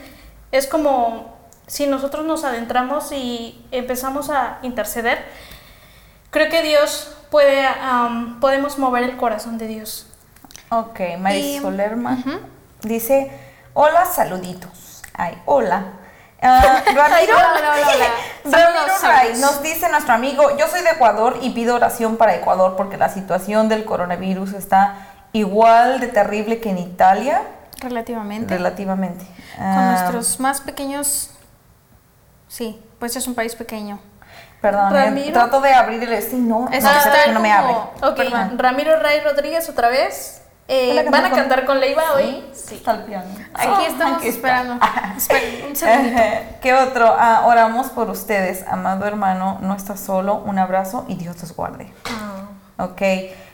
[0.53, 1.35] es como
[1.67, 5.25] si nosotros nos adentramos y empezamos a interceder,
[6.31, 7.67] creo que Dios puede,
[8.41, 10.07] podemos mover el corazón de Dios.
[10.79, 12.19] Ok, Marisol Y- Lerma
[12.83, 13.31] dice,
[13.75, 15.03] hola, saluditos.
[15.15, 15.85] Ay, hola.
[16.43, 17.35] Ah, Ramiro.
[18.45, 22.75] Ramiro Ray nos dice nuestro amigo, yo soy de Ecuador y pido oración para Ecuador
[22.77, 27.43] porque la situación del coronavirus está igual de terrible que en Italia,
[27.81, 28.57] Relativamente.
[28.57, 29.25] relativamente.
[29.57, 31.31] Con Ah, nuestros más pequeños.
[32.49, 33.99] Sí, pues es un país pequeño.
[34.61, 35.33] Perdón, eh, Ramiro.
[35.33, 37.75] trato de abrir el este y no, Es no, que está no me abre.
[38.03, 38.59] Ok, Perdón.
[38.59, 40.41] Ramiro Ray Rodríguez otra vez.
[40.67, 42.43] Eh, ¿Van a ¿Van a cantar con- Leiva hoy?
[42.55, 43.27] Sí, está el piano.
[43.53, 44.79] Aquí Oh, estamos aquí esperando.
[45.17, 46.23] Esperen un segundito.
[46.63, 47.15] ¿Qué otro?
[47.19, 51.93] Ah, oramos por ustedes, amado hermano, no estás solo, un abrazo y Dios los guarde.
[52.07, 52.85] Ah.
[52.85, 53.03] Ok,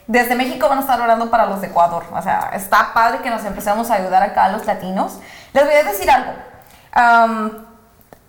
[0.07, 3.29] desde México van a estar orando para los de Ecuador, o sea, está padre que
[3.29, 5.19] nos empecemos a ayudar acá a los latinos.
[5.53, 6.31] Les voy a decir algo,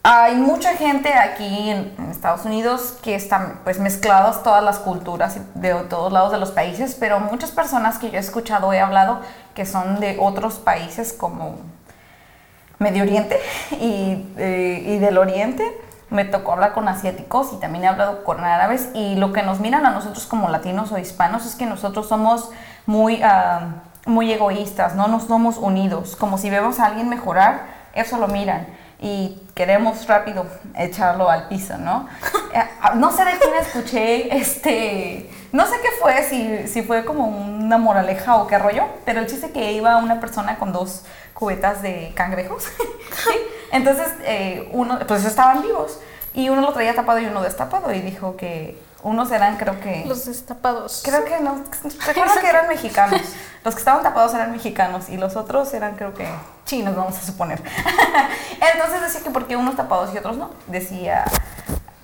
[0.05, 5.75] hay mucha gente aquí en, Estados Unidos que están pues mezcladas todas las culturas de
[5.75, 9.21] todos lados de los países, pero muchas personas que yo he escuchado, he hablado,
[9.55, 11.57] que son de otros países como
[12.79, 13.41] Medio Oriente
[13.73, 15.65] y, eh, y del Oriente.
[16.11, 19.59] Me tocó hablar con asiáticos y también he hablado con árabes y lo que nos
[19.59, 22.51] miran a nosotros como latinos o hispanos es que nosotros somos
[22.87, 26.15] muy, ah, muy egoístas, no nos somos unidos.
[26.15, 27.63] Como si vemos a alguien mejorar,
[27.95, 28.67] eso lo miran
[29.03, 30.47] y queremos rápido
[30.79, 32.09] echarlo al piso, ¿no?
[32.55, 37.03] Eh, ah, no sé de quién escuché, este, no sé qué fue, si, si fue
[37.03, 41.03] como una moraleja o qué rollo, pero el chiste que iba una persona con dos
[41.33, 42.67] cubetas de cangrejos.
[43.73, 45.99] Entonces, eh, uno, pues estaban vivos
[46.35, 50.05] y uno lo traía tapado y uno destapado y dijo que unos eran, creo que...
[50.07, 51.03] Los destapados.
[51.05, 51.63] Creo que no,
[52.07, 53.21] recuerdo que eran mexicanos.
[53.65, 56.27] Los que estaban tapados eran mexicanos y los otros eran, creo que,
[56.65, 57.63] chinos, vamos a suponer.
[58.75, 60.51] Entonces decía que porque unos tapados y otros no.
[60.67, 61.25] Decía,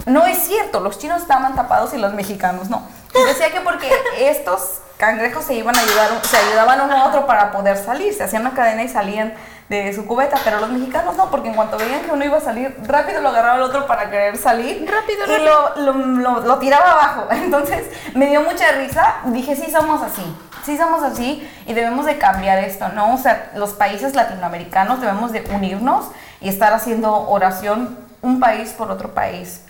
[0.07, 2.83] no es cierto, los chinos estaban tapados y los mexicanos no.
[3.15, 7.27] Y decía que porque estos cangrejos se iban a ayudar, se ayudaban uno a otro
[7.27, 9.35] para poder salir, se hacían una cadena y salían
[9.69, 12.41] de su cubeta, pero los mexicanos no, porque en cuanto veían que uno iba a
[12.41, 14.89] salir, rápido lo agarraba el otro para querer salir.
[14.91, 17.27] Rápido, y lo, lo, lo- lo tiraba abajo.
[17.31, 19.17] Entonces me dio mucha risa.
[19.27, 20.25] Dije, sí, somos así.
[20.65, 23.15] Sí, somos así y debemos de cambiar esto, ¿no?
[23.15, 26.07] O sea, los países latinoamericanos debemos de unirnos
[26.41, 29.65] y estar haciendo oración un país por otro país.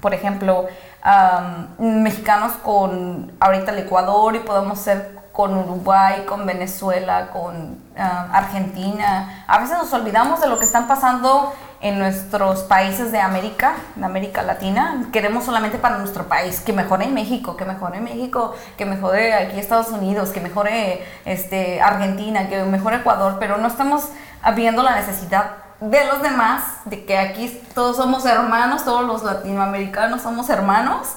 [0.00, 0.66] Por ejemplo,
[1.02, 8.28] am, mexicanos con ahorita el Ecuador y podemos ser con Uruguay, con Venezuela, con ah,
[8.32, 9.44] Argentina.
[9.46, 14.04] A veces nos olvidamos de lo que están pasando en nuestros países de América, de
[14.06, 15.08] América Latina.
[15.12, 19.88] Queremos solamente para nuestro país, que mejore México, que mejore México, que mejore aquí Estados
[19.88, 24.08] Unidos, que mejore este, Argentina, que mejore Ecuador, pero no estamos
[24.54, 30.22] viendo la necesidad de los demás, de que aquí todos somos hermanos, todos los latinoamericanos
[30.22, 31.08] somos hermanos,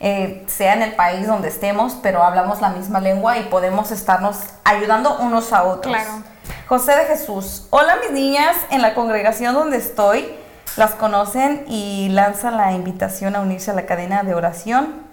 [0.00, 4.38] eh, sea en el país donde estemos, pero hablamos la misma lengua y podemos estarnos
[4.64, 5.94] ayudando unos a otros.
[5.94, 6.22] Claro.
[6.68, 10.28] José de Jesús, hola mis niñas, en la congregación donde estoy,
[10.76, 15.06] las conocen y lanza la invitación a unirse a la cadena de oración.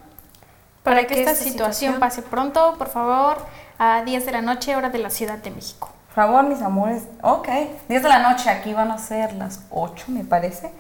[0.84, 3.38] Para que esta situación pase pronto, por favor,
[3.80, 5.90] a 10 de la noche, hora de la Ciudad de México.
[6.08, 7.04] Por favor, mis amores.
[7.24, 7.48] Ok,
[7.90, 10.72] 10 de la noche, aquí van a ser las 8, me parece.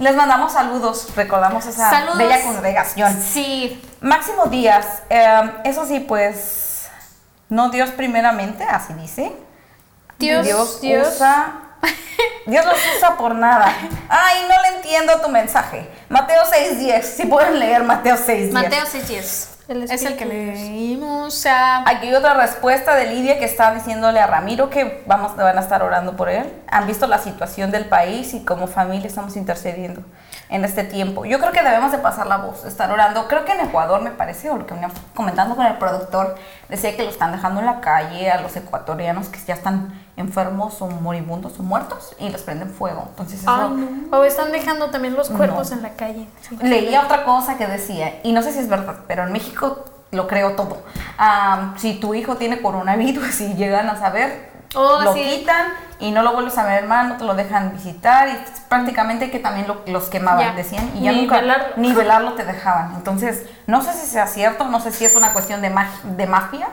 [0.00, 2.16] Les mandamos saludos, recordamos esa Saludos.
[2.16, 3.22] bella congregación.
[3.22, 6.88] Sí, Máximo Díaz, eh, eso sí, pues,
[7.50, 9.30] no Dios primeramente, así dice.
[10.18, 11.08] Dios, Dios, Dios.
[11.16, 11.52] usa.
[12.46, 13.74] Dios los usa por nada.
[14.08, 15.86] Ay, no le entiendo tu mensaje.
[16.08, 18.52] Mateo 6.10, si pueden leer Mateo 6.10.
[18.52, 19.49] Mateo 6.10.
[19.70, 21.46] El Es el que leímos.
[21.46, 25.56] a Aquí hay otra respuesta de Lidia que está diciéndole a Ramiro que vamos, van
[25.56, 26.52] a estar orando por él.
[26.66, 30.02] Han visto la situación del país y como familia estamos intercediendo
[30.48, 31.24] en este tiempo.
[31.24, 33.28] Yo creo que debemos de pasar la voz, estar orando.
[33.28, 36.34] Creo que en Ecuador me parece, o lo que venía comentando con el productor,
[36.68, 40.80] decía que lo están dejando en la calle a los ecuatorianos que ya están enfermos
[40.82, 43.06] o moribundos o muertos y los prenden fuego.
[43.10, 43.50] Entonces eso...
[43.50, 43.70] Ay,
[44.10, 44.16] no.
[44.18, 45.76] O están dejando también los cuerpos No.
[45.76, 46.28] en la calle.
[46.48, 46.56] Sí.
[46.62, 50.26] Leía otra cosa que decía, y no sé si es verdad, pero en México lo
[50.28, 50.82] creo todo.
[51.76, 55.20] Si tu hijo tiene coronavirus y llegan a saber, Oh, lo sí.
[55.24, 55.66] quitan
[55.98, 59.40] y no lo vuelves a ver más, no te lo dejan visitar y prácticamente que
[59.40, 60.52] también lo- los quemaban, Ya.
[60.54, 61.66] decían, y ya Ni nunca velarlo.
[61.76, 62.94] ni velarlo te dejaban.
[62.94, 66.26] Entonces, no sé si sea cierto, no sé si es una cuestión de, mag- de
[66.28, 66.68] mafia,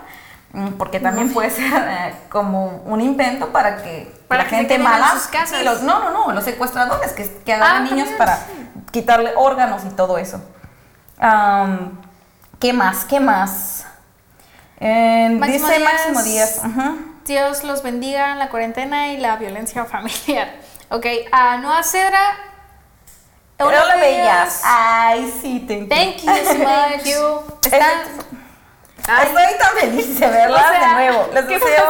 [0.78, 4.84] porque también puede ser eh, como un invento para que Para la que gente en
[4.84, 5.64] mala, sus casas.
[5.64, 8.43] los- no, no, no, los secuestradores que, que agarran Ah, niños para sí.
[8.91, 10.41] quitarle órganos y todo eso.
[12.60, 13.05] ¿Qué más?
[13.05, 13.86] ¿Qué más?
[14.80, 15.93] Eh, Máximo dice Díaz.
[15.93, 16.62] Máximo Díaz.
[17.26, 20.49] Dios los bendiga en la cuarentena y la violencia familiar.
[20.89, 22.20] Ok, a Noa Cedra.
[23.60, 24.62] Hola, bellas.
[24.64, 25.88] Ay, sí, thank you.
[25.89, 27.03] Thank you so much.
[27.05, 27.58] you.
[27.64, 28.03] Está-
[29.08, 31.30] Ay, Estoy tan feliz de verlas O sea, de nuevo.
[31.34, 31.86] Les ¿qué deseo,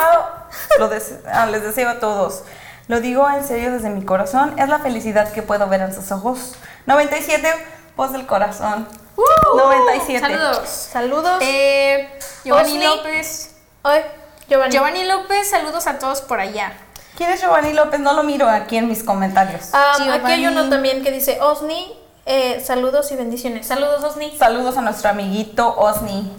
[0.79, 2.43] lo des- ah, les deseo a todos.
[2.87, 4.57] Lo digo en serio desde mi corazón.
[4.57, 6.55] Es la felicidad que puedo ver en sus ojos.
[6.85, 7.51] 97,
[7.95, 8.87] voz del corazón.
[9.17, 9.57] ¡Uh!
[9.57, 10.19] 97.
[10.19, 10.69] Saludos.
[10.69, 11.37] Saludos.
[11.41, 12.09] Eh,
[12.45, 12.81] Giovanni.
[12.83, 13.55] López.
[13.83, 14.03] Ay,
[14.47, 14.71] Giovanni.
[14.73, 16.71] Giovanni López, saludos a todos por allá.
[17.17, 17.99] ¿Quién es Giovanni López?
[17.99, 19.69] No lo miro aquí en mis comentarios.
[19.73, 23.65] Ah, aquí hay uno también que dice Osni, eh, saludos y bendiciones.
[23.67, 24.37] Saludos, Osni.
[24.37, 26.31] Saludos a nuestro amiguito Osni.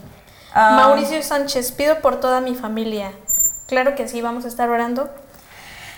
[0.55, 3.12] Ah, Mauricio Sánchez, pido por toda mi familia.
[3.66, 5.11] Claro que sí, vamos a estar orando.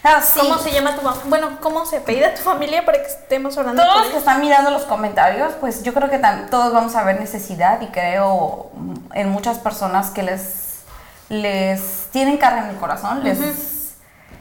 [0.02, 0.40] ah, sí.
[0.40, 1.24] ¿Cómo se llama tu familia?
[1.26, 3.82] Bueno, ¿cómo se apellida tu familia para que estemos orando?
[3.82, 6.20] Todos los que están mirando los comentarios, pues yo creo que
[6.50, 10.80] todos vamos a ver necesidad y creo mm, en muchas personas que les,
[11.28, 13.94] les tienen carga en el corazón, les,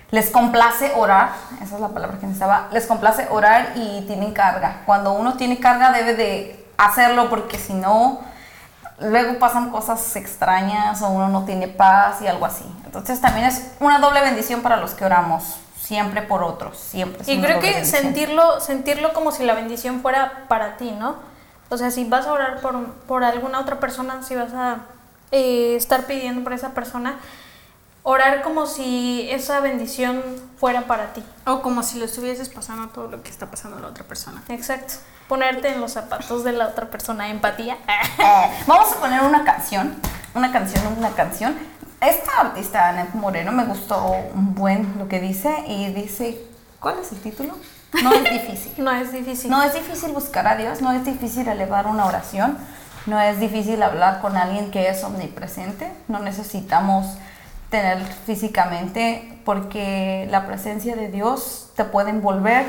[0.09, 4.81] les complace orar, esa es la palabra que necesitaba, les complace orar y tienen carga.
[4.87, 8.21] Cuando uno tiene carga debe de hacerlo porque si no,
[9.01, 12.65] luego pasan cosas extrañas o uno no tiene paz y algo así.
[12.85, 17.21] Entonces también es una doble bendición para los que oramos, siempre por otros, siempre.
[17.31, 18.03] Y creo que bendición.
[18.03, 21.15] sentirlo, sentirlo como si la bendición fuera para ti, ¿no?
[21.69, 24.79] O sea, si vas a orar por, por alguna otra persona, si vas a
[25.31, 27.19] eh, estar pidiendo por esa persona,
[28.03, 30.21] orar como si esa bendición
[30.57, 31.23] fuera para ti.
[31.45, 34.43] O como si lo estuvieses pasando todo lo que está pasando a la otra persona.
[34.49, 34.95] Exacto.
[35.27, 37.77] Ponerte en los zapatos de la otra persona, empatía.
[38.19, 39.95] Eh, vamos a poner una canción,
[40.33, 41.57] una canción, una canción.
[42.01, 46.41] Esta artista, Annette Moreno, me gustó un buen lo que dice y dice,
[46.79, 47.55] ¿cuál es el título?
[48.03, 48.73] No es difícil.
[48.77, 49.49] No es difícil.
[49.49, 52.57] No es difícil buscar a Dios, no es difícil elevar una oración,
[53.05, 57.17] no es difícil hablar con alguien que es omnipresente, no necesitamos
[57.69, 62.65] tener físicamente porque la presencia de Dios te puede envolver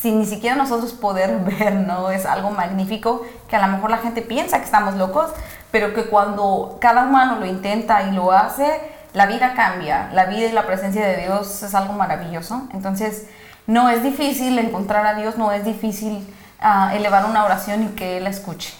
[0.00, 2.10] sin ni siquiera nosotros poder ver, ¿no?
[2.10, 5.30] Es algo magnífico que a lo mejor la gente piensa que estamos locos,
[5.70, 8.80] pero que cuando cada humano lo intenta y lo hace,
[9.12, 12.68] la vida cambia, la vida y la presencia de Dios es algo maravilloso.
[12.72, 13.26] Entonces,
[13.66, 16.26] no es difícil encontrar a Dios, no es difícil
[16.60, 18.72] ah, elevar una oración y que Él la escuche.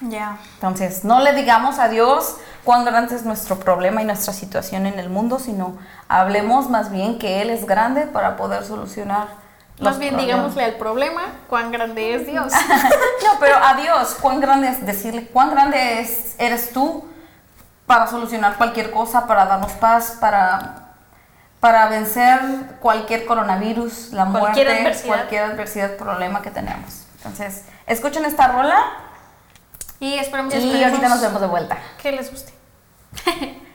[0.00, 0.38] Ya.
[0.54, 4.98] Entonces, no le digamos a Dios cuán grande es nuestro problema y nuestra situación en
[4.98, 5.76] el mundo, sino
[6.08, 9.28] hablemos más bien que Él es grande para poder solucionar.
[9.80, 10.26] Más bien problemas.
[10.26, 12.52] digámosle al problema cuán grande es Dios.
[13.24, 17.04] no, pero a Dios, cuán grande es decirle cuán grande es, eres tú
[17.86, 20.88] para solucionar cualquier cosa, para darnos paz, para,
[21.60, 22.40] para vencer
[22.80, 24.66] cualquier coronavirus, la muerte,
[25.06, 27.06] cualquier adversidad, problema que tenemos.
[27.16, 29.07] Entonces, escuchen esta rola
[30.00, 31.78] y esperamos y ahorita nos vemos de vuelta.
[32.00, 32.52] Que les guste.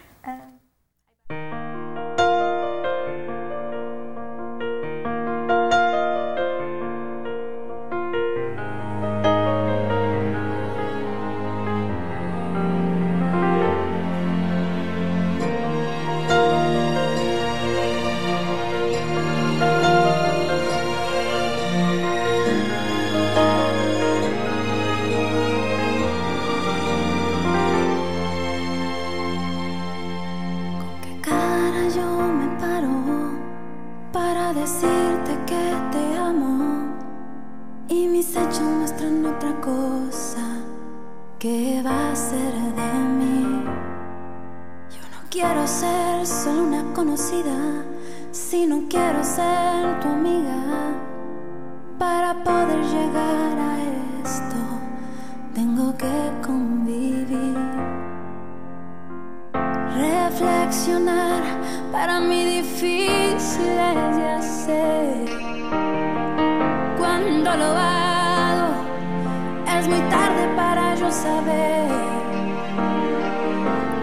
[69.80, 71.88] Es muy tarde para yo saber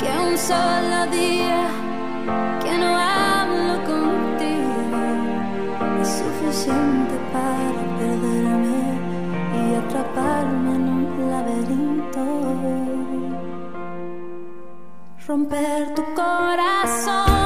[0.00, 1.62] que un solo día
[2.62, 5.02] que no hablo contigo
[6.02, 8.82] es suficiente para perderme
[9.58, 12.24] y atraparme en un laberinto.
[15.26, 17.39] Romper tu corazón.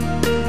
[0.00, 0.39] Bye.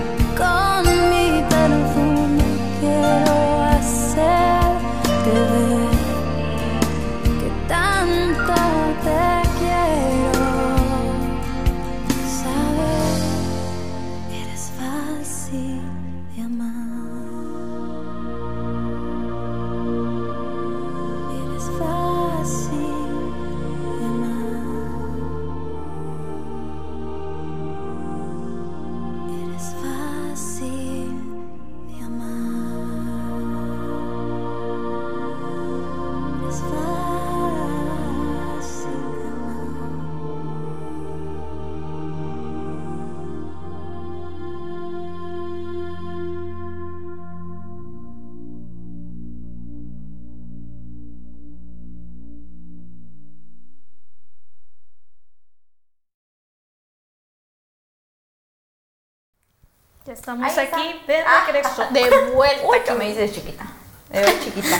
[60.12, 60.78] Ya estamos Ahí está.
[60.78, 61.44] aquí de Ah.
[61.48, 61.86] regreso.
[61.90, 62.68] De vuelta.
[62.68, 63.64] Uy, que me dices chiquita.
[64.10, 64.78] Veo chiquita.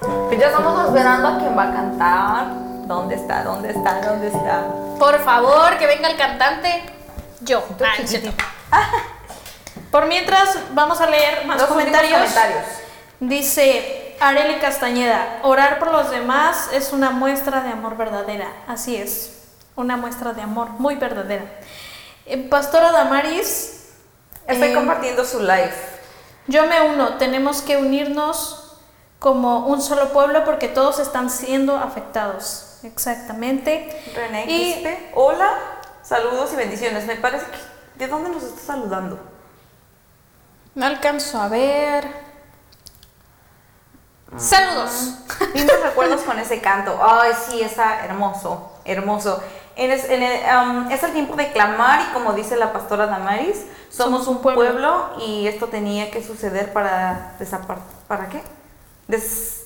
[0.00, 2.46] Pues ya estamos esperando a quien va a cantar.
[2.86, 3.42] ¿Dónde está?
[3.42, 4.00] ¿Dónde está?
[4.00, 4.64] ¿Dónde está?
[4.98, 6.84] Por favor, que venga el cantante.
[7.42, 7.62] Yo.
[8.72, 8.88] Ah.
[9.90, 12.18] Por mientras, vamos a leer más Los últimos comentarios.
[12.18, 12.64] comentarios.
[13.20, 18.48] Dice Areli Castañeda, orar por los demás es una muestra de amor verdadera.
[18.66, 19.36] Así es,
[19.74, 21.44] una muestra de amor muy verdadera.
[22.24, 23.75] Eh, Pastora Damaris,
[24.46, 25.72] Estoy Eh, compartiendo su live.
[26.46, 28.76] yo me uno, tenemos que unirnos
[29.18, 32.78] como un solo pueblo porque todos están siendo afectados.
[32.82, 33.88] Exactamente.
[34.14, 35.10] René Y- Quispe.
[35.14, 35.50] Hola,
[36.02, 37.06] saludos y bendiciones.
[37.06, 37.58] Me parece que.
[37.98, 39.18] ¿De dónde nos está saludando?
[40.74, 42.06] No alcanzo a ver.
[44.36, 45.14] Saludos.
[45.54, 46.98] Lindos recuerdos con ese canto.
[47.02, 49.42] Ay, sí, está hermoso, hermoso.
[49.76, 53.06] En es, en el, um, es el tiempo de clamar y como dice la pastora
[53.06, 53.64] Damaris,
[53.96, 55.10] somos, un pueblo.
[55.26, 57.36] y esto tenía que suceder para
[58.08, 58.42] ¿Para qué?
[59.08, 59.64] Des-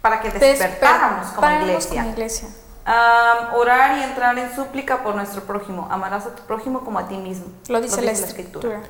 [0.00, 2.02] para que despertáramos como iglesia.
[2.02, 2.48] como iglesia.
[2.86, 5.88] Um, orar y entrar en súplica por nuestro prójimo.
[5.90, 7.46] Amarás a tu prójimo como a ti mismo.
[7.68, 8.80] Lo dice la escritura.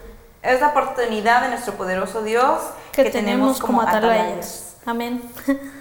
[0.42, 2.60] Es la oportunidad de nuestro poderoso Dios
[2.92, 4.76] Que, tenemos como atalayas.
[4.86, 5.22] Amén.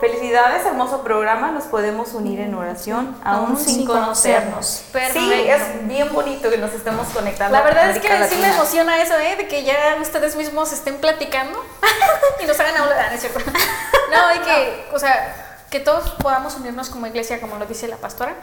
[0.00, 1.50] Felicidades, hermoso programa.
[1.50, 4.82] Nos podemos unir en oración, aún Aún sin conocernos.
[4.92, 5.12] conocernos.
[5.12, 7.56] Sí, es bien bonito que nos estemos conectando.
[7.56, 8.54] La verdad es que América sí me Latina.
[8.54, 9.36] emociona eso, ¿eh?
[9.36, 11.58] De que ya ustedes mismos estén platicando
[12.42, 13.40] y nos hagan hablar, ¿no es cierto?
[13.40, 17.96] No, y que, o sea, que todos podamos unirnos como iglesia, como lo dice la
[17.96, 18.34] pastora,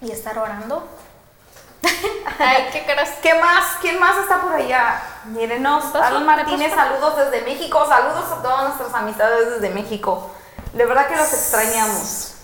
[0.00, 0.86] y estar orando.
[2.38, 3.10] Ay, qué caras.
[3.22, 3.76] ¿Qué más?
[3.80, 5.00] ¿Quién más está por allá?
[5.26, 10.30] Mírenos, Alan Martínez, saludos desde México, saludos a todas nuestras amistades desde México.
[10.72, 12.34] De verdad que los extrañamos.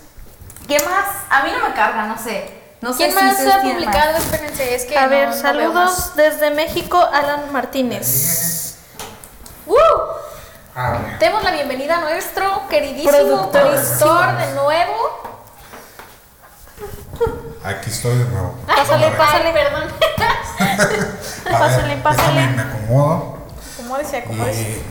[0.67, 1.05] ¿Qué más?
[1.29, 2.57] A mí no me carga, no sé.
[2.81, 4.17] No sé ¿Quién si más ustedes ha publicado?
[4.17, 4.97] Espérense, es que.
[4.97, 6.15] A no- ver, no veo saludos más.
[6.15, 8.77] desde México, Alan Martínez.
[9.65, 9.75] ¡Uh!
[10.75, 11.19] Ver.
[11.19, 13.61] Demos la bienvenida a nuestro queridísimo Productor.
[13.61, 15.28] productor de nuevo.
[17.63, 18.53] Aquí estoy de nuevo.
[18.67, 19.51] Pásale, pásale.
[19.51, 19.89] Perdón.
[21.51, 22.47] pásale, pásale.
[22.47, 23.37] Me acomodo.
[23.73, 24.61] Acomódese, acomódese.
[24.61, 24.83] Y.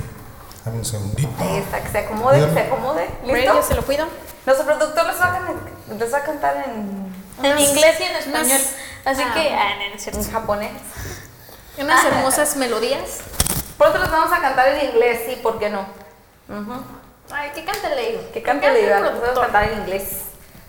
[0.64, 1.30] Dame un segundito.
[1.40, 3.08] Ahí está, que se acomode, que se acomode.
[3.24, 3.54] ¿Listo?
[3.54, 4.06] yo se lo cuido.
[4.44, 7.12] Nuestro productor les va a, can- les va a cantar en,
[7.42, 8.60] En inglés y en español.
[9.04, 9.34] Así ah.
[9.34, 10.72] que, ah, no, en japonés.
[11.78, 13.20] Unas hermosas melodías.
[13.78, 15.86] Pronto les vamos a cantar en inglés, sí, ¿por qué no?
[16.48, 16.82] Ujú.
[17.30, 17.64] Ay, que.
[17.64, 20.02] Que cante la el idea, les vamos a cantar en inglés.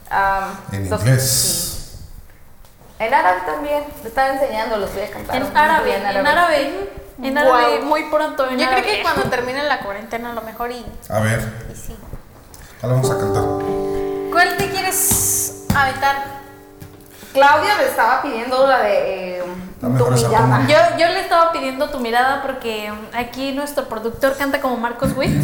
[0.10, 1.32] Am, En inglés.
[1.32, 1.69] sí.
[3.00, 5.36] En árabe también, les están enseñando, los voy a cantar.
[5.38, 6.89] En árabe, en árabe.
[7.22, 7.86] En árabe, Guau.
[7.86, 8.45] muy pronto.
[8.50, 8.88] En Yo creo árabe.
[8.97, 11.41] que cuando termine la cuarentena a lo mejor y, A ver,
[11.72, 11.95] y sí.
[12.80, 13.43] ¿cuál vamos a cantar?
[14.32, 16.39] ¿Cuál te quieres aventar?
[17.34, 19.43] Claudia le estaba pidiendo la de eh,
[19.80, 20.66] tu mirada.
[20.68, 25.41] Yo, yo le estaba pidiendo tu mirada porque aquí nuestro productor canta como Marcos Witt.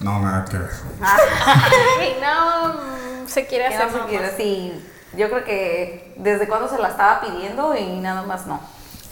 [0.00, 0.70] No, nada que ver.
[1.00, 4.84] Ay, no, se quiere hacer no se quiere, sí.
[5.16, 8.60] Yo creo que desde cuando se la estaba pidiendo y nada más no.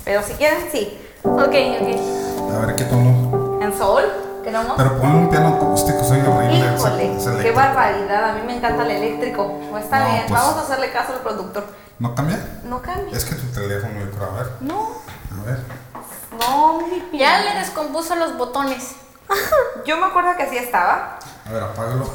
[0.05, 0.99] Pero si quieren, sí.
[1.25, 2.53] Ok, ok.
[2.55, 3.59] A ver qué tono.
[3.63, 4.05] En sol,
[4.45, 4.77] que no, no.
[4.77, 6.59] Pero pon un piano acústico, soy horrible.
[6.77, 8.31] Híjole, es- es qué barbaridad.
[8.31, 9.59] A mí me encanta el eléctrico.
[9.71, 11.65] Pues está No, bien, pues- vamos a hacerle caso al productor.
[11.99, 12.39] ¿No cambia?
[12.65, 13.17] No cambia.
[13.17, 14.31] Es que tu teléfono, yo creo.
[14.31, 14.47] A ver.
[14.61, 14.89] No,
[15.41, 15.59] A ver.
[16.39, 16.81] no,
[17.13, 18.97] mi Ya le descompuso los botones.
[19.87, 21.19] Yo me acuerdo que así estaba.
[21.47, 22.11] A ver, apágalo.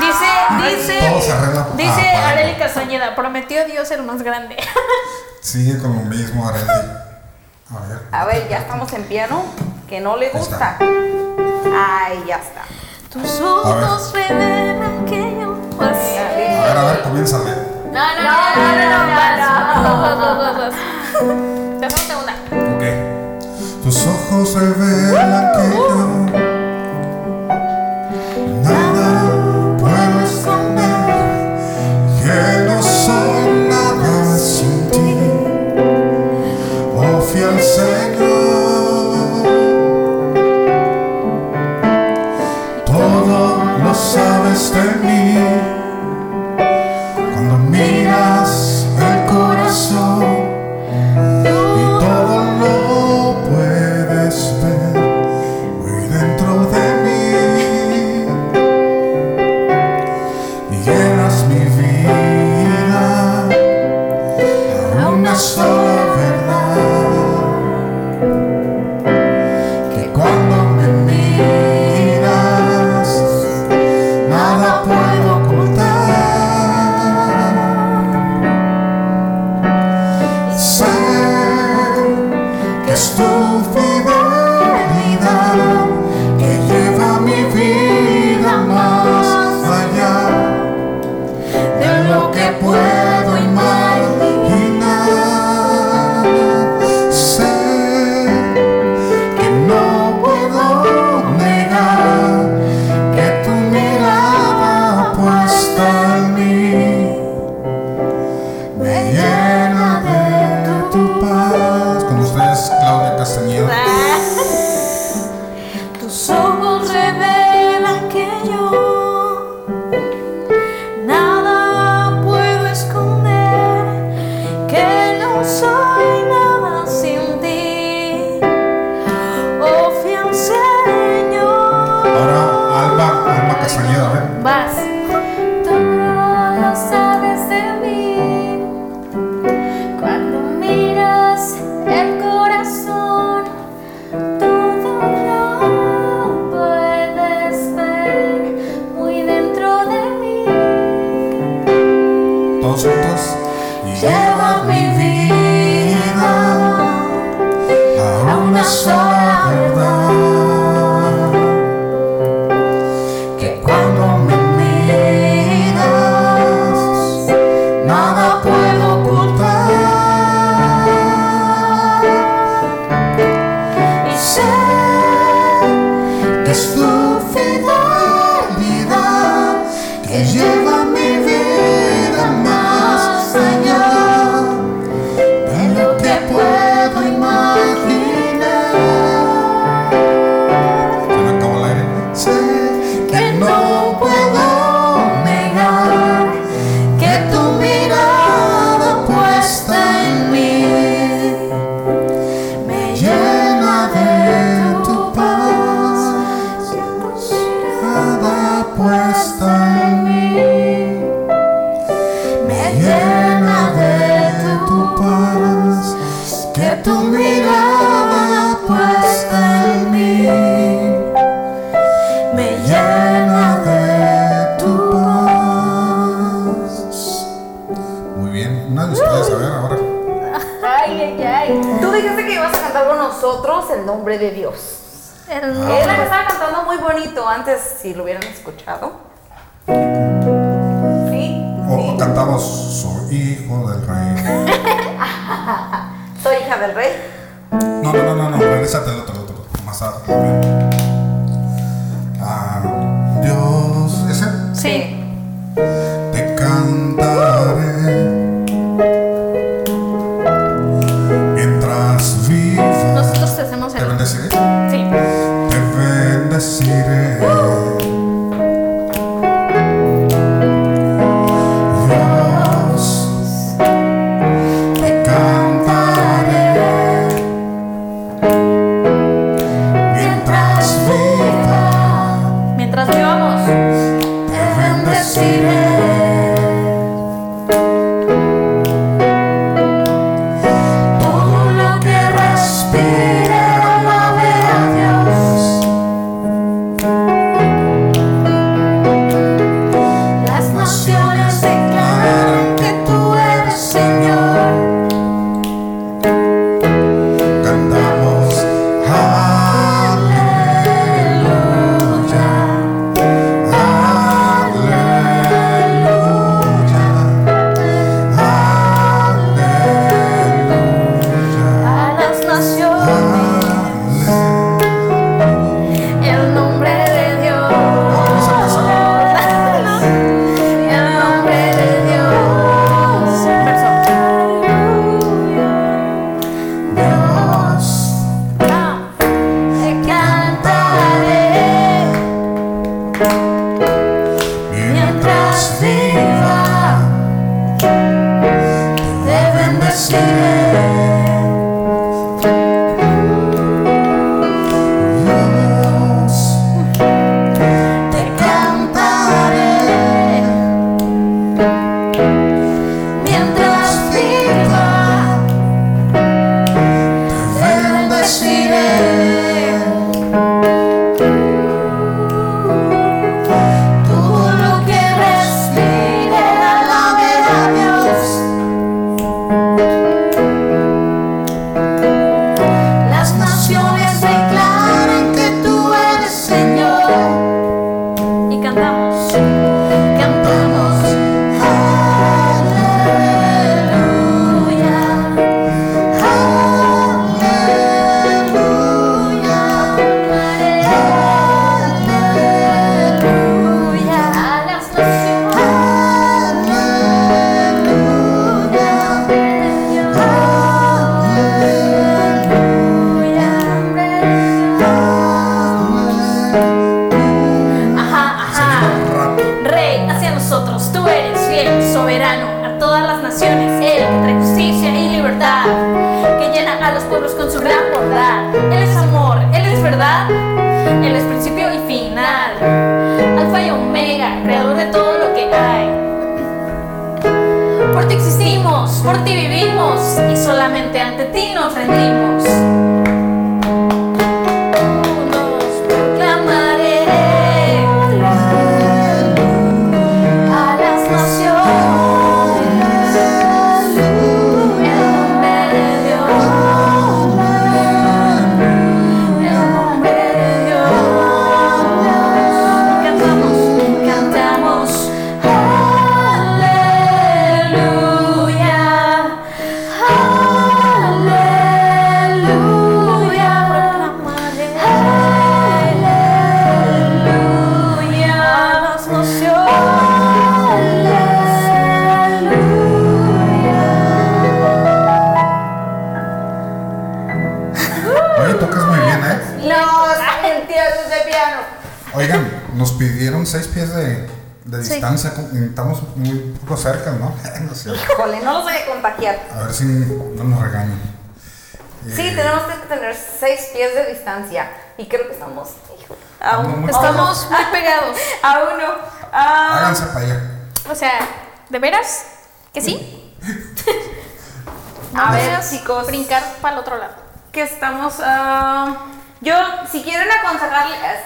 [0.00, 1.66] Dice, dice, Todo se arregla.
[1.76, 4.56] dice Ah, Areli Castañeda, prometió Dios el más grande.
[5.40, 6.68] Sigue con lo mismo, Areli.
[6.68, 7.98] A ver.
[8.10, 9.44] A ver, ya estamos en piano,
[9.88, 10.54] que no le gusta.
[10.72, 10.78] está.
[10.80, 12.62] Ay, ya está.
[13.12, 16.18] Tus ojos revelan que yo pasé.
[16.18, 17.50] A ver, a ver, comiénzale.
[17.92, 18.32] No, no, No,
[18.72, 20.74] no, no, no, vas, vas, vas.
[21.80, 22.32] Te hacemos segunda.
[22.74, 23.84] Ok.
[23.84, 26.06] Tus ojos revelan que yo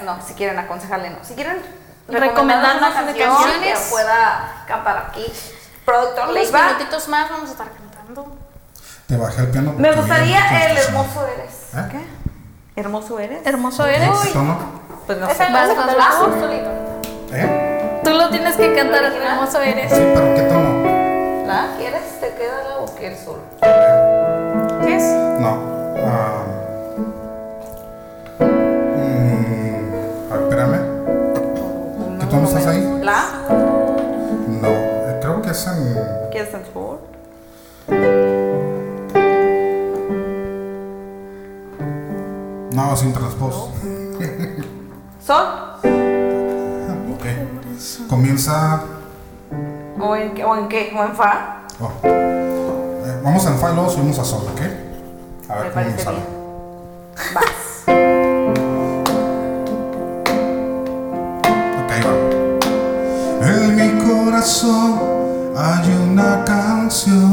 [0.03, 1.17] no, si quieren aconsejarle, no.
[1.23, 1.63] Si quieren
[2.09, 3.79] Recomendarnos una canción canciones.
[3.79, 5.33] que pueda cantar aquí.
[5.85, 6.67] Productor Unos Leiva.
[6.67, 8.37] minutitos más vamos a estar cantando.
[9.07, 9.73] Te bajé el piano.
[9.79, 11.53] Me gustaría bien, el hermoso eres.
[11.75, 11.89] ¿Eh?
[11.91, 12.81] ¿Qué?
[12.81, 13.47] ¿Hermoso eres?
[13.47, 14.33] Hermoso ¿Qué eres.
[14.33, 14.59] tono?
[15.07, 15.49] Pues no sé.
[15.51, 16.71] no Vas, solito.
[17.33, 18.01] ¿Eh?
[18.05, 19.91] Tú lo tienes que cantar, hermoso eres.
[19.93, 21.47] Sí, pero ¿qué tono?
[21.47, 22.21] ¿La quieres?
[22.21, 23.43] ¿Te queda la o quieres solo?
[24.85, 25.03] ¿Qué es?
[25.41, 25.95] No.
[26.05, 26.45] ah,
[32.55, 33.01] ¿Qué tono estás ahí?
[33.03, 33.25] ¿La?
[34.61, 36.31] No, eh, creo que es en.
[36.31, 36.99] ¿Quieres el sol?
[42.73, 43.69] No, sin transpos.
[45.25, 45.47] ¿Sol?
[47.15, 48.09] Ok.
[48.09, 48.83] Comienza.
[50.01, 50.93] ¿O en, qué- o en qué?
[50.99, 51.59] ¿O en fa?
[51.81, 51.91] oh.
[52.05, 54.61] Eh, vamos en fa y luego subimos a sol, ¿ok?
[55.51, 56.19] A ver Me cómo sale.
[57.35, 57.72] Vas.
[64.43, 64.99] Corazón
[65.57, 67.33] hay una canción.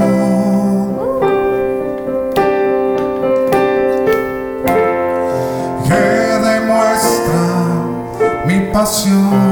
[5.88, 6.04] Que
[6.50, 7.46] demuestra
[8.46, 9.49] mi pasión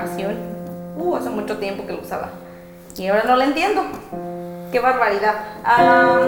[0.00, 0.36] aplicación.
[0.96, 2.28] Uh, hace mucho tiempo que lo usaba.
[2.96, 3.82] Y ahora no la entiendo.
[4.72, 5.34] Qué barbaridad.
[5.64, 6.18] Ah,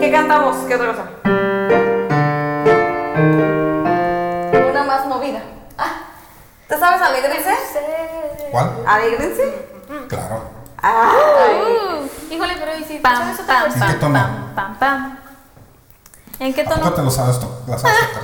[0.00, 0.56] ¿Qué cantamos?
[0.66, 1.02] ¿Qué otra cosa?
[4.70, 5.40] Una más movida.
[5.76, 5.92] Ah,
[6.68, 7.54] ¿Te sabes Alegrense?
[8.50, 8.70] ¿Cuál?
[8.86, 9.66] ¿Alegrense?
[10.08, 10.42] Claro.
[10.80, 12.10] Ay.
[12.30, 13.82] Híjole, pero ¿y si pam sabes otra pam versión?
[13.88, 14.18] ¿En qué tono?
[14.18, 15.18] pam pam pam.
[16.40, 16.92] ¿En qué ¿A poco tono?
[16.94, 18.22] te lo sabes, to- la sabes tocar?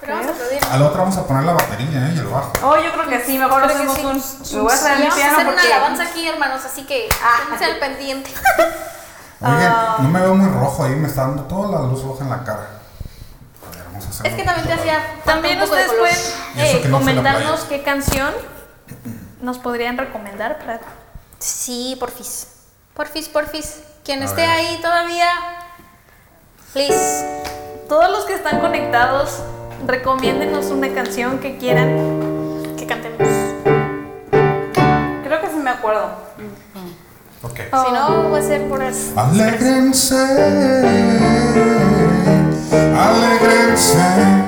[0.00, 0.58] Pero vamos a aplaudir.
[0.70, 2.12] A la otra vamos a poner la batería ¿eh?
[2.14, 2.47] y el bajo.
[2.70, 4.04] Oh, yo creo que sí, mejor Creo hacemos sí.
[4.04, 4.56] un.
[4.56, 5.72] Me voy a traer Y mi vamos a piano hacer una porque.
[5.72, 7.64] alabanza aquí, hermanos, así que Ah.
[7.64, 8.30] al pendiente.
[9.40, 9.96] Oye, Ah.
[10.00, 12.44] no me veo muy rojo ahí, me está dando toda la luz roja en la
[12.44, 12.66] cara.
[13.66, 14.28] A ver, vamos a hacerlo.
[14.30, 16.14] Es que también te hacía También un poco de ustedes color.
[16.54, 18.34] pueden eh, que no comentarnos qué canción
[19.40, 20.80] nos podrían recomendar para
[21.38, 22.48] Sí, porfis.
[22.94, 23.76] Porfis, porfis.
[24.04, 24.50] Quien A esté ver.
[24.50, 25.28] ahí todavía.
[26.72, 27.42] Please.
[27.88, 29.38] todos los que están conectados.
[29.86, 32.17] Recomiéndenos una canción que quieran.
[35.68, 36.10] Me acuerdo.
[37.42, 37.56] Ok.
[37.56, 40.16] Si no, va a ser por Alégrense, alégrense,
[42.98, 44.47] alégrense,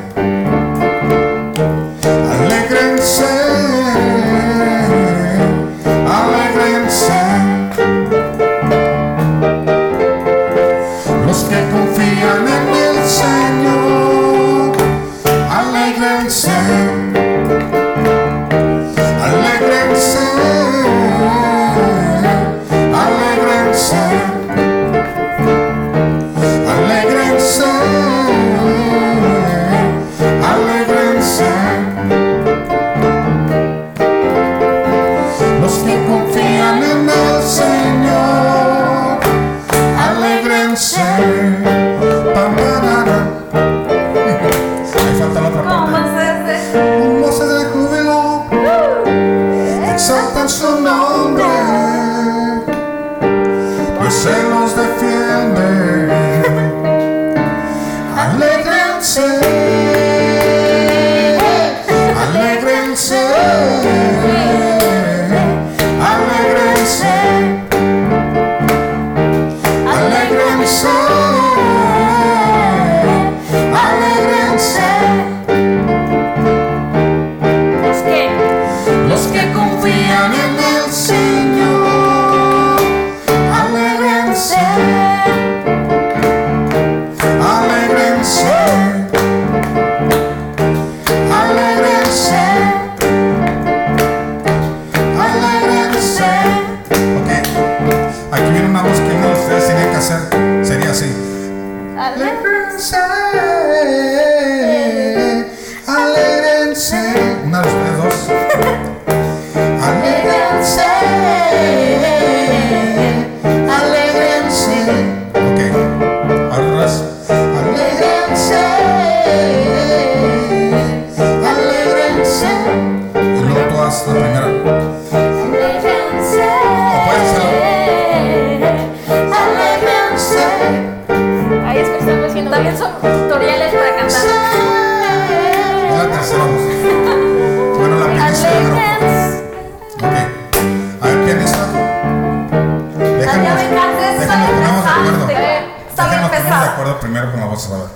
[146.80, 147.68] acuerdo primero con la voz.
[147.70, 147.88] A ver.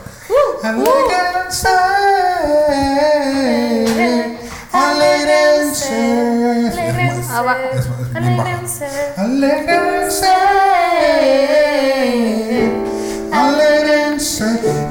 [0.62, 1.68] Alégrense.
[4.72, 6.68] Alégrense.
[6.68, 7.58] Es muy- Abajo.
[7.72, 8.48] es- es bien bajo.
[8.48, 8.86] Alégrense.
[9.16, 10.32] Alégrense.
[13.32, 14.44] Alégrense.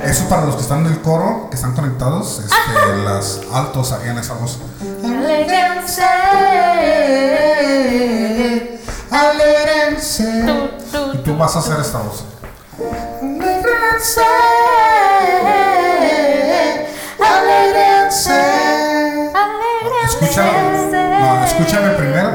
[0.03, 4.33] Eso para los que están del coro, que están conectados, este, las altos harían esa
[4.33, 4.59] voz.
[5.03, 6.03] Alégrense.
[9.11, 10.45] Alégrense.
[11.13, 12.23] Y tú vas a hacer esta voz
[17.19, 18.41] alegrense,
[19.33, 20.25] alegrense.
[20.25, 20.59] Escúchame,
[21.19, 22.29] no, escúchame primero.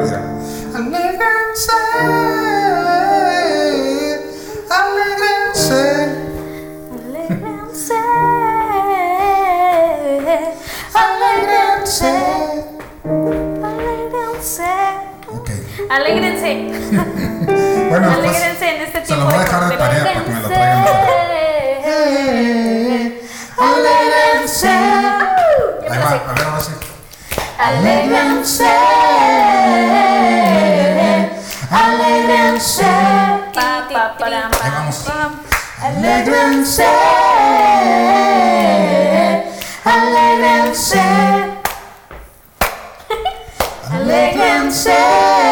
[0.75, 1.73] Alegrense,
[4.71, 5.83] alegrense.
[6.91, 7.99] Alegrense,
[10.95, 12.13] alegrense.
[13.63, 14.71] Alegrense.
[15.29, 15.61] Okay.
[15.91, 16.51] Alegrense.
[17.91, 19.07] bueno, pues, en este tiempo.
[19.07, 21.08] Se lo voy a dejar de tarea para que me lo traigan.
[26.29, 26.73] a ver, ahora sí.
[27.59, 28.67] Alegrense,
[31.71, 32.85] alegrense.
[35.81, 36.85] Alegrense,
[39.85, 41.01] alegrense.
[43.91, 45.48] Alegrense.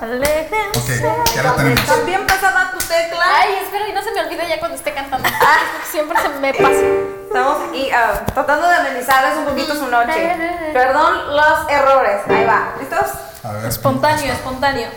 [0.00, 1.06] Aléjense.
[1.06, 1.80] Ok, ya lo tenemos.
[1.80, 2.26] Está bien
[2.72, 3.24] tu tecla.
[3.24, 5.28] Ay, espero que no se me olvide ya cuando esté cantando.
[5.40, 5.58] Ah.
[5.90, 6.82] Siempre se me pasa.
[7.26, 10.36] Estamos y, ah, tratando de amenizarles un poquito su noche.
[10.72, 12.22] Perdón los errores.
[12.28, 12.74] Ahí va.
[12.78, 13.10] ¿Listos?
[13.44, 14.88] A ver, espontáneo, espontáneo.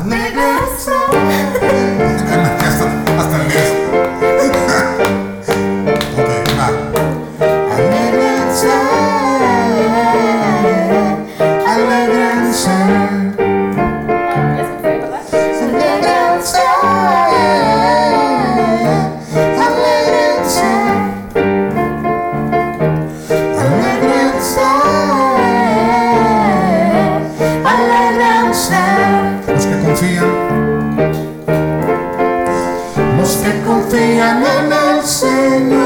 [0.00, 0.71] Negros.
[35.02, 35.81] Watching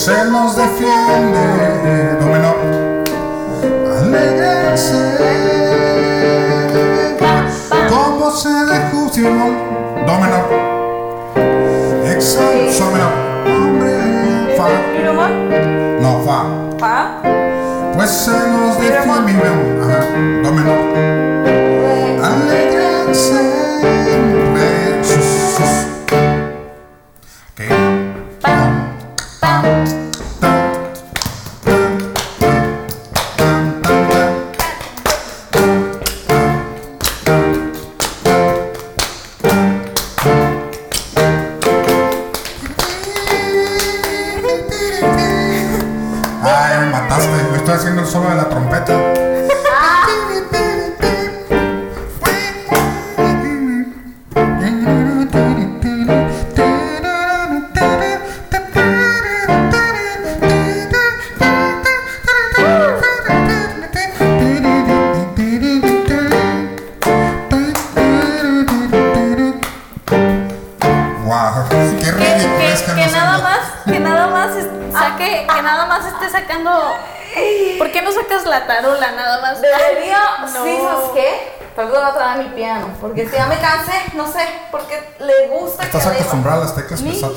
[0.00, 0.49] se nos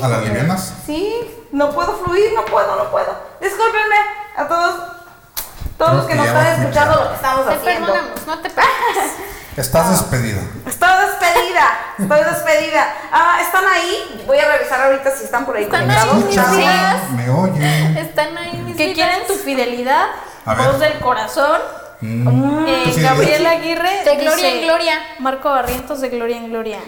[0.04, 0.72] a las livianas?
[0.86, 3.14] Sí, no puedo fluir, no puedo, no puedo.
[3.40, 3.96] Discúlpenme
[4.36, 4.74] a todos,
[5.78, 7.86] todos Creo los que que nos están escuchando lo que estamos Te haciendo.
[7.92, 9.12] perdonamos, no te preocupes.
[9.56, 10.40] Estás despedida.
[10.66, 11.64] Estoy despedida,
[11.96, 12.92] estoy despedida.
[13.12, 14.24] Ah, ¿están ahí?
[14.26, 16.24] Voy a revisar ahorita si están por ahí Están conectados.
[16.24, 17.14] ahí, sí.
[17.14, 18.00] me oye.
[18.00, 18.94] Están ahí mis Que vidas.
[18.96, 20.06] quieren tu fidelidad,
[20.44, 20.66] A ver.
[20.66, 21.60] voz del corazón.
[22.00, 22.26] Mm.
[22.84, 23.12] ¿Tu fidelidad?
[23.14, 24.04] Gabriel Aguirre.
[24.04, 24.94] De gloria en gloria.
[25.18, 26.78] Marco Barrientos de Gloria en Gloria.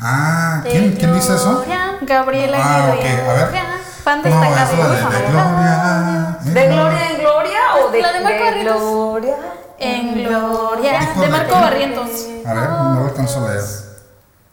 [0.00, 1.64] Ah, ¿quién, ¿quién dice eso?
[2.02, 2.98] Gabriel Ah, Aguirre.
[3.22, 3.60] ok, a ver.
[4.04, 4.90] Fan No, destacado.
[4.90, 6.36] de, de Gloria.
[6.42, 8.80] ¿De gloria en gloria o de, La de Marco de Barrientos.
[8.80, 9.36] gloria?
[9.78, 10.92] En Gloria.
[11.14, 12.10] De de- Marco Barrientos.
[12.46, 13.64] A ver, no lo alcanzo a leer.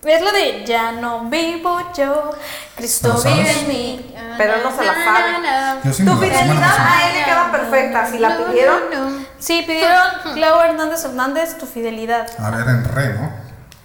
[0.08, 2.32] Es la de Ya no vivo yo,
[2.76, 4.16] Cristo ¿Lo vive en mí.
[4.38, 5.80] Pero no se la sabe.
[5.84, 8.08] Yo sí Tu fidelidad a él le queda perfecta.
[8.10, 12.28] Si la pidieron, Sí, pidieron Clau Hernández Hernández tu fidelidad.
[12.40, 13.32] A ver, en re, ¿no?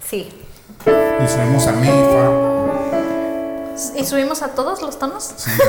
[0.07, 0.39] sí.
[0.85, 2.29] Y subimos a mi, fa.
[3.99, 5.33] ¿Y subimos a todos los tonos?
[5.37, 5.51] Sí.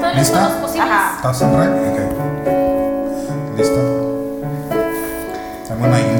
[0.00, 0.90] Todos los tonos posibles.
[1.16, 1.66] ¿Estás en re?
[1.90, 1.98] Ok.
[3.56, 3.80] ¿Lista?
[5.66, 6.17] Tengo una intro ahí.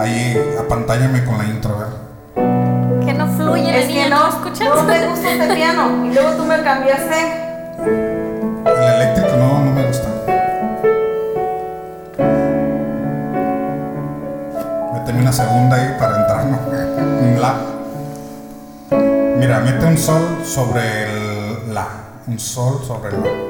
[0.00, 3.04] Ahí, apantállame con la intro, a ver.
[3.04, 4.74] Que no fluye Es que ¿no escuchas?
[4.74, 6.06] no me gusta este piano.
[6.06, 7.50] Y luego tú me cambiaste.
[8.64, 10.08] El eléctrico no, no me gusta.
[14.94, 16.58] Méteme una segunda ahí para entrar, ¿no?
[17.20, 17.54] Un la.
[19.36, 21.86] Mira, mete un sol sobre el la.
[22.26, 23.49] Un sol sobre el la.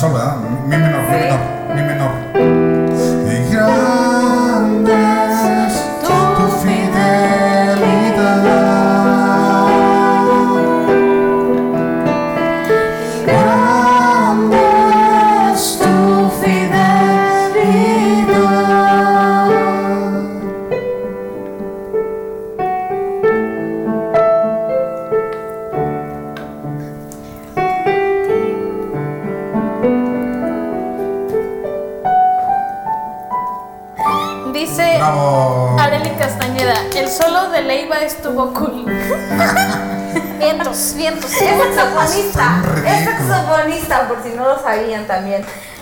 [0.00, 1.16] No, bueno, mejor.
[1.16, 1.57] Estamos en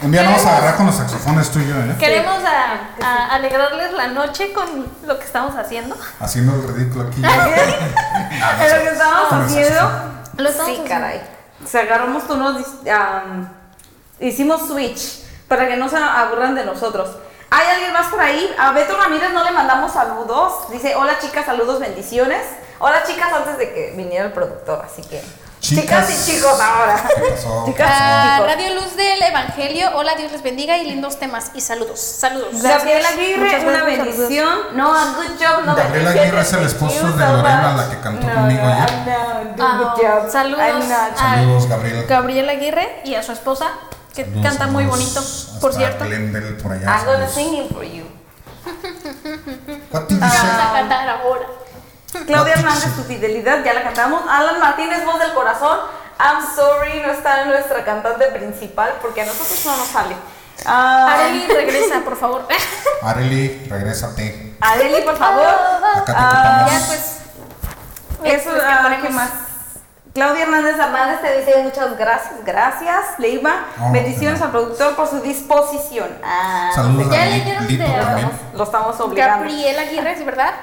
[0.03, 1.97] Un día nos vamos a agarrar con los saxofones tú y yo, ¿eh?
[1.99, 4.65] Queremos a, a alegrarles la noche con
[5.07, 5.97] lo que estamos haciendo.
[6.21, 7.23] Haciendo el ridículo aquí.
[8.59, 9.75] Pero que estábamos Con el haciendo.
[9.75, 10.17] saxofón.
[10.37, 10.89] Lo estamos Sí, haciendo.
[10.89, 11.23] caray.
[11.65, 12.57] O sea, agarramos unos.
[12.59, 13.49] dis- am,
[14.21, 17.17] hicimos switch para que no se aburran de nosotros.
[17.51, 18.55] ¿Hay alguien más por ahí?
[18.59, 20.71] A Beto Ramírez no le mandamos saludos.
[20.71, 22.43] Dice: Hola chicas, saludos, bendiciones.
[22.79, 25.23] Hola chicas, antes de que viniera el productor, así que.
[25.61, 26.11] Chicas.
[26.11, 27.03] y chicos ahora.
[27.15, 27.65] ¿Qué pasó?
[27.67, 28.47] Chicas Ah, y chicos.
[28.55, 29.91] Radio Luz del Evangelio.
[29.97, 31.99] Hola, Dios les bendiga y lindos temas y saludos.
[32.01, 32.63] Saludos.
[32.63, 34.59] Gabriela Aguirre, una gracias, bendición.
[34.75, 35.65] No, a good job.
[35.65, 38.91] No Gabriela Aguirre es el esposo de Lorena, la que cantó conmigo ayer.
[39.59, 40.61] Ah, saludos
[41.17, 42.07] Saludos, Gabriel.
[42.07, 43.69] Gabriela Aguirre y a su esposa,
[44.15, 45.21] que Saludos, canta muy bonito,
[45.61, 46.05] por cierto.
[46.05, 46.87] Glendale, por allá.
[46.99, 48.05] I'm gonna sing it for you.
[48.67, 50.21] You Vamos say?
[50.21, 51.47] a cantar ahora.
[52.27, 54.23] Claudia Hernández, tu fidelidad, ya la cantamos.
[54.29, 55.79] Alan Martínez, voz del corazón.
[56.19, 60.17] I'm sorry, no está nuestra cantante principal porque a nosotros no nos sale.
[60.65, 62.47] Ah, Areli, regresa, por favor.
[63.03, 64.57] Arely, regrésate.
[64.61, 65.45] Areli, por favor.
[65.47, 66.67] Acá te Ah.
[66.71, 67.17] Ya, pues.
[68.25, 69.29] Eso, pues, ah, ponemos- ¿qué más?
[70.15, 73.67] Claudia Hernández Hernández te dice muchas gracias, gracias, Leiva.
[73.79, 76.09] Oh, Bendiciones al productor por su disposición.
[76.25, 78.31] Ah, Saludos Ya a también.
[78.55, 79.45] lo estamos obligando.
[79.45, 80.55] Gabriela Aguirre, ¿sí, verdad?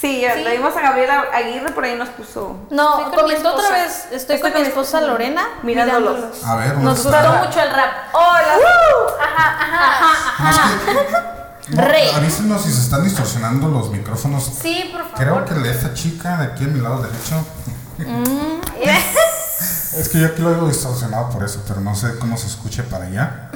[0.00, 0.44] Sí, ya Sí.
[0.44, 2.56] le dimos a Gabriela Aguirre, por ahí nos puso.
[2.70, 4.08] No, Estoy con mi comentó otra esposa.
[4.10, 6.16] vez, estoy con mi esposa Lorena Mirándolos.
[6.16, 6.44] mirándolos.
[6.44, 7.22] A ver, ¿dónde Nos está?
[7.30, 7.92] gustó mucho el rap.
[8.12, 8.58] Hola.
[9.20, 9.56] Ajá,
[10.48, 10.70] ajá.
[10.90, 12.10] Es que- no, Rey.
[12.14, 14.44] avísenos si se están distorsionando los micrófonos.
[14.44, 15.16] Sí, por favor.
[15.16, 17.44] Creo que le- esta chica de aquí a mi lado derecho.
[17.98, 18.60] Mm.
[19.98, 22.82] es que yo aquí lo oigo distorsionado por eso, pero no sé cómo se escuche
[22.82, 23.50] para allá.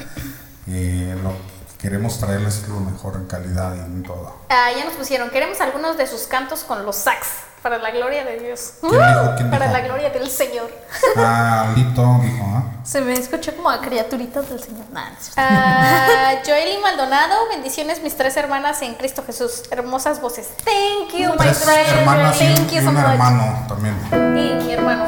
[0.66, 1.49] Eh, lo que
[1.80, 4.36] queremos traerles lo mejor en calidad y en todo.
[4.48, 5.30] Ah, ya nos pusieron.
[5.30, 7.26] Queremos algunos de sus cantos con los sax.
[7.62, 8.72] Para la gloria de Dios.
[8.80, 9.34] ¿Quién dijo?
[9.36, 9.76] ¿Quién Para dijo?
[9.78, 10.70] la gloria del Señor.
[11.14, 12.62] Ah, Lito dijo, ¿ah?
[12.84, 14.86] Se me escuchó como a criaturitas del Señor.
[14.92, 15.16] Nah, no.
[15.36, 19.64] Ah, Joely Maldonado, bendiciones mis tres hermanas en Cristo Jesús.
[19.70, 20.48] Hermosas voces.
[20.64, 21.98] Thank you, my friend.
[21.98, 23.04] hermanas y un, Thank y you so un much.
[23.04, 23.94] hermano también.
[24.10, 25.04] Sí, mi hermano.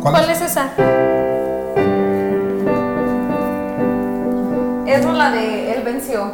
[0.12, 0.40] ¿Cuál es?
[0.40, 0.68] es esa?
[4.86, 6.32] Es la de Él venció.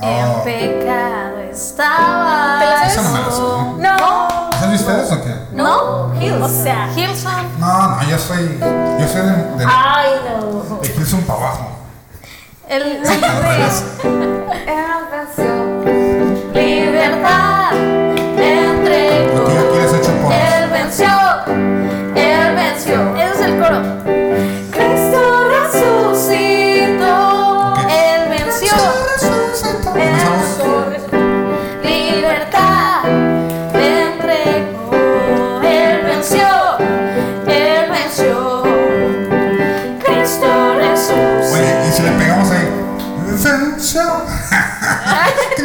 [0.00, 2.58] Ah, En pecado estaba.
[2.58, 3.38] ¿Te la sabes?
[3.38, 3.76] no.
[3.78, 3.96] ¿no?
[3.96, 4.50] No.
[4.50, 5.34] ¿Esas de ustedes o qué?
[5.52, 6.44] ¿No?
[6.44, 7.58] O sea, Hillsong.
[7.60, 8.58] No, no, yo soy.
[8.58, 10.10] Yo soy de, de, Ay,
[10.40, 10.78] no.
[10.80, 11.68] de Gilson para abajo.
[12.68, 13.84] El, revés.
[14.04, 16.13] Él venció.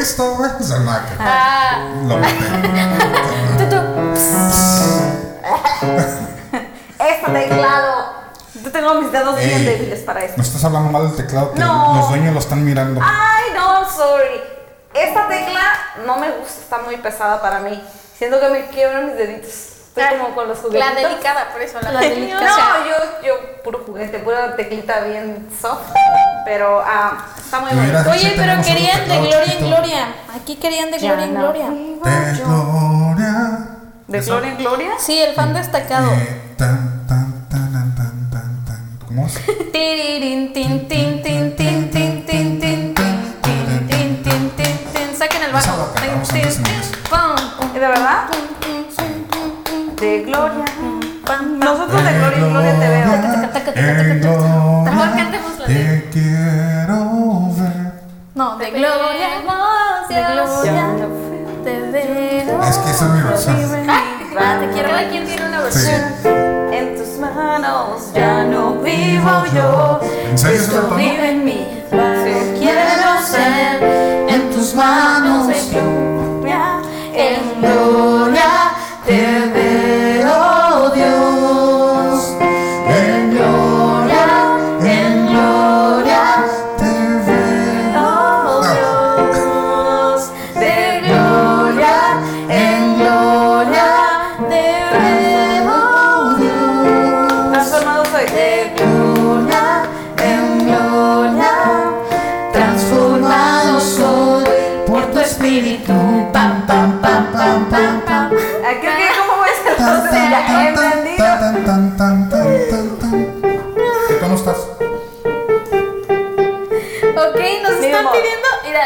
[0.09, 0.49] Cristo, güey.
[0.59, 1.87] O sea, nada que- Ah.
[2.07, 2.19] Lo.
[6.99, 8.19] Este teclado.
[8.63, 10.37] Yo tengo mis dedos bien Ey, débiles para esto.
[10.37, 11.95] No estás hablando mal del teclado que No.
[11.95, 12.99] los dueños lo están mirando.
[13.03, 14.41] Ay, no, sorry.
[14.93, 15.61] Esta tecla
[16.05, 17.81] no me gusta, está muy pesada para mí.
[18.17, 19.68] Siento que me quiebran mis deditos.
[19.89, 20.93] Estoy Ah, como con los juguetitos.
[21.01, 22.79] La delicada, por eso la, La delicada.
[22.79, 25.89] No, yo, yo puro juguete, pura teclita bien soft.
[26.45, 30.07] Pero ah, está muy sí Oye, pero querían de gloria en gloria.
[30.35, 31.69] Aquí querían de gloria en gloria.
[31.69, 33.67] De gloria.
[34.07, 34.91] ¿De gloria en gloria?
[34.99, 36.11] Sí, el fan destacado.
[36.13, 38.99] Eh, tan, tan, tan, tan, tan, tan, tan.
[39.07, 39.39] ¿Cómo es?
[39.71, 44.49] Tiririn, tin, tin, tin, tin, tin, tin, tin, tin, tin, tin, tin, tin,
[44.93, 45.15] tin.
[45.17, 45.77] Saquen el bajo.
[45.77, 46.29] la cantamos
[49.99, 50.63] De gloria.
[51.59, 53.13] Nosotros de gloria en gloria te veo.
[53.75, 54.19] En
[54.85, 57.91] Mejor cantemos la Te quiero ver.
[58.33, 59.27] No, de gloria,
[60.07, 60.95] de gloria,
[61.65, 62.63] te veo.
[62.63, 63.89] Es que esa es mi versión.
[63.89, 65.09] Ah, te quiero ver.
[65.09, 66.01] quien tiene una versión.
[66.71, 69.99] En tus manos ya no vivo yo.
[70.29, 71.67] ¿En serio es Cristo vive en mí.
[72.57, 73.83] Quiero ser
[74.29, 75.47] en tus manos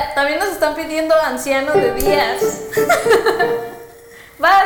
[0.04, 2.42] Mira, también nos están pidiendo anciano de días.
[4.40, 4.66] Vas,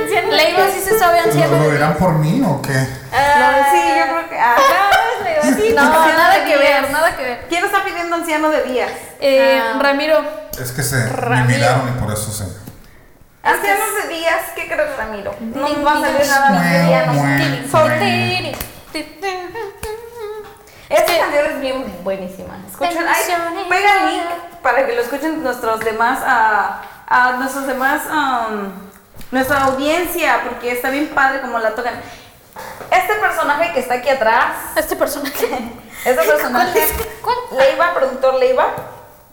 [0.00, 0.32] anciano.
[0.32, 2.72] Leiva sí se sabe anciano ¿Lo, de lo dirán por mí o qué?
[2.72, 2.78] No,
[3.72, 4.38] sí, yo creo que.
[4.38, 4.56] Ah,
[5.42, 6.90] Sí, no, Anciano nada que ver, días.
[6.90, 7.46] nada que ver.
[7.48, 8.90] ¿Quién está pidiendo anciano de días?
[9.20, 9.78] Eh, Ah.
[9.80, 10.20] Ramiro,
[10.60, 12.44] Es que se me miraron y por eso se.
[13.42, 15.34] Ancianos de días, ¿qué crees, Ramiro?
[15.40, 17.06] No va a salir nada de día,
[20.88, 22.58] Esta canción es bien buenísima.
[22.66, 24.24] Escuchen, ay, pega el link
[24.62, 28.72] para que lo escuchen nuestros demás, ah, ah, nuestros demás, um,
[29.30, 31.94] nuestra audiencia, porque está bien padre como la tocan.
[32.90, 35.46] Este personaje que está aquí atrás, este personaje.
[36.04, 36.86] este personaje,
[37.22, 37.36] ¿Cuál?
[37.58, 38.66] Leiva, productor Leiva,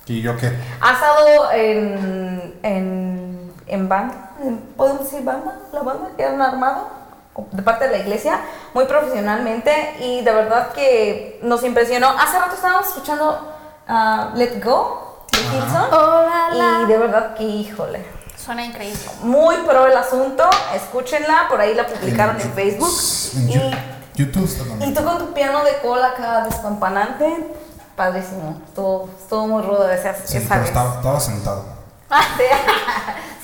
[0.07, 0.51] ¿Y yo qué?
[0.81, 4.31] ha estado en, en, en banda,
[4.75, 5.57] ¿podemos decir banda?
[5.71, 7.04] La banda que han armado
[7.51, 8.39] de parte de la iglesia,
[8.73, 12.09] muy profesionalmente y de verdad que nos impresionó.
[12.09, 13.53] Hace rato estábamos escuchando
[13.87, 18.05] ah, Let Go de Hilson Oh, y de verdad que híjole.
[18.37, 18.99] Suena increíble.
[19.21, 20.43] Muy pro el asunto,
[20.75, 22.91] escúchenla, por ahí la publicaron en Facebook.
[23.37, 23.75] En Y,
[24.15, 27.51] YouTube está y tú con tu piano de cola acá despampanante,
[27.95, 28.61] padrísimo.
[28.67, 30.69] Estuvo, estuvo muy rudo esa, Sí, esa pero vez.
[30.69, 31.74] estaba, estaba sentado.
[32.37, 32.43] Sí,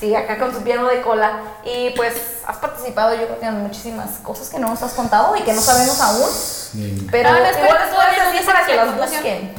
[0.08, 1.40] sí, acá con su piano de cola.
[1.64, 2.14] Y pues
[2.46, 5.52] has participado yo creo que en muchísimas cosas que no nos has contado y que
[5.52, 6.28] no sabemos aún.
[6.30, 7.06] Sí.
[7.10, 9.22] Pero No, no, igual les todavía puedes no dicen para que la las información.
[9.22, 9.54] busquen.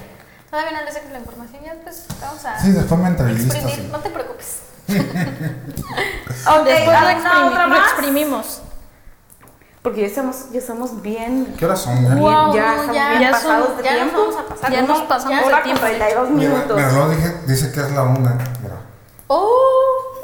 [0.49, 3.57] Todavía no les saco la información, ya pues vamos a Sí, después me entrevistas.
[3.73, 3.89] sí.
[3.91, 4.59] No te preocupes.
[4.87, 7.83] Ok, Después lo, ¿alguna exprimi- otra lo más?
[7.91, 8.61] exprimimos.
[9.81, 11.55] Porque ya estamos, ya estamos bien.
[11.57, 12.03] ¿Qué horas son?
[12.03, 12.15] ya?
[12.15, 14.17] Wow, ya no, estamos ya- bien ya pasados son- de ya nos tiempo.
[14.19, 14.71] vamos a pasar.
[14.71, 15.81] Ya nos pasamos de tiempo.
[15.81, 16.77] 32 Mi, minutos.
[17.11, 18.31] dije- dice que es la una.
[18.61, 18.75] Mira.
[19.35, 20.19] Oh,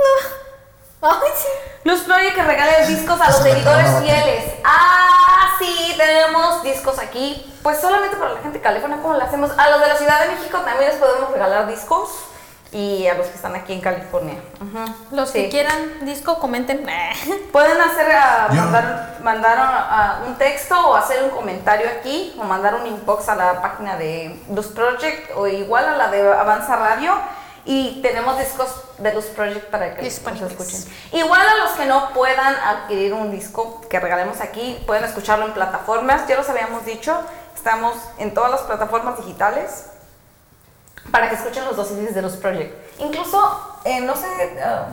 [1.02, 1.10] no.
[1.10, 1.48] Ay, sí.
[1.84, 4.54] Luz Project que regala discos a los seguidores fieles.
[4.64, 7.52] Ah, sí, tenemos discos aquí.
[7.64, 9.52] Pues solamente para la gente de California, como lo hacemos.
[9.58, 12.10] A los de la Ciudad de México también les podemos regalar discos.
[12.72, 14.36] Y a los que están aquí en California.
[15.10, 15.42] Los Sí.
[15.42, 16.86] que quieran disco, comenten.
[17.52, 22.86] Pueden hacer, ah, mandar, mandar un texto o hacer un comentario aquí o mandar un
[22.86, 27.16] inbox a la página de Luz Project o igual a la de Avanza Radio
[27.66, 28.70] y tenemos discos
[29.00, 30.86] de Luz Project para que los escuchen.
[31.12, 35.54] Igual a los que no puedan adquirir un disco que regalemos aquí, pueden escucharlo en
[35.54, 37.20] plataformas, ya los habíamos dicho,
[37.56, 39.86] estamos en todas las plataformas digitales
[41.12, 43.00] para que escuchen los dos CDs de los Project.
[43.00, 44.28] Incluso, eh, no sé,
[44.64, 44.88] ah,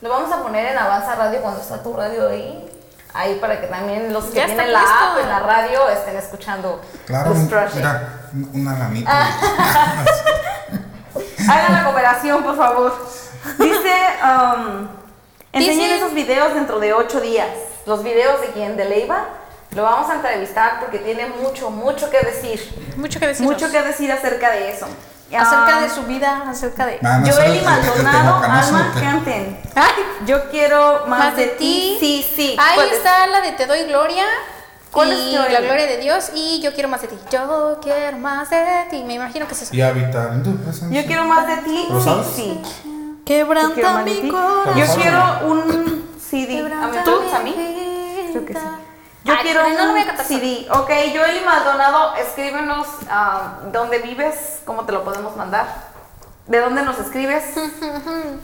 [0.00, 2.66] lo vamos a poner en Avanza Radio cuando está tu radio ahí.
[3.12, 4.96] Ahí para que también los que Ya tienen la puesto.
[4.96, 7.74] app en la radio estén escuchando Claro, los un- Project.
[7.74, 8.08] mira,
[8.54, 9.10] una lanita.
[9.12, 10.04] Ah.
[11.50, 12.92] Hagan la cooperación, por favor.
[13.58, 13.92] Dice,
[14.24, 14.88] um,
[15.52, 17.48] enseñen esos videos dentro de ocho días.
[17.86, 19.24] Los videos de quien, de Leiva.
[19.74, 22.60] Lo vamos a entrevistar porque tiene mucho, mucho que decir.
[22.96, 23.46] Mucho que decir.
[23.46, 24.86] Mucho que decir acerca de eso.
[25.32, 26.98] Acerca Um, de su vida, acerca de.
[27.04, 29.60] Ah, no, ese Joel y era el- el- el Maldonado, Alma, canten.
[29.76, 29.92] Ay,
[30.26, 31.96] Yo quiero más, Más de, de ti.
[32.00, 32.56] Sí, sí.
[32.58, 32.94] Ahí ¿Cuál es?
[32.94, 34.24] está la de Te doy gloria.
[34.90, 35.52] ¿Cuál y es Joel?
[35.52, 37.16] la gloria de Dios y yo quiero más de ti.
[37.30, 39.04] Yo quiero más de ti.
[39.04, 39.72] Me imagino que es eso.
[39.76, 41.00] Y habitar en tu presencia.
[41.00, 41.86] Yo quiero más de ti.
[41.88, 42.26] ¿Lo sabes?
[42.34, 42.60] Sí.
[42.82, 42.98] Quiero
[43.30, 44.76] quebranta mi corazón.
[44.76, 46.72] Yo ¿Lo quiero un CD.
[46.72, 47.14] ¿A mí tú?
[47.32, 47.54] ¿A mí?
[48.32, 48.60] Creo que sí.
[49.22, 50.66] Yo Ay, quiero no un voy a cantar CD.
[50.70, 55.90] Ok, Joel y Maldonado, escríbenos ah, dónde vives, cómo te lo podemos mandar,
[56.46, 57.44] de dónde nos escribes.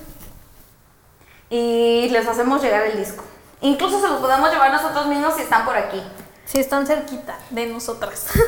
[1.51, 3.25] y les hacemos llegar el disco.
[3.63, 6.03] Incluso se los podemos llevar nosotros mismos si están por aquí.
[6.45, 8.29] Si están cerquita de nosotras.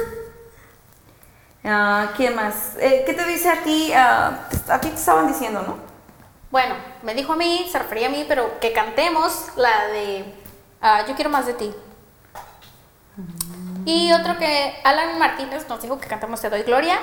[1.70, 2.76] Ah, ¿Quién más?
[2.78, 3.92] Eh, ¿Qué te dice a ti?
[3.92, 5.76] Ah, a ti te estaban diciendo, ¿no?
[6.50, 10.34] Bueno, me dijo a mí, se refería a mí, pero que cantemos la de
[10.80, 11.74] ah, Yo quiero más de ti.
[13.84, 16.98] Y otro que Alan Martínez nos dijo que cantemos Te doy gloria.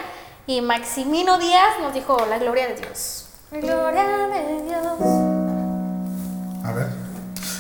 [0.48, 3.28] Y Maximino Díaz nos dijo La gloria de Dios.
[3.52, 4.86] La gloria de Dios.
[6.64, 6.88] A ver.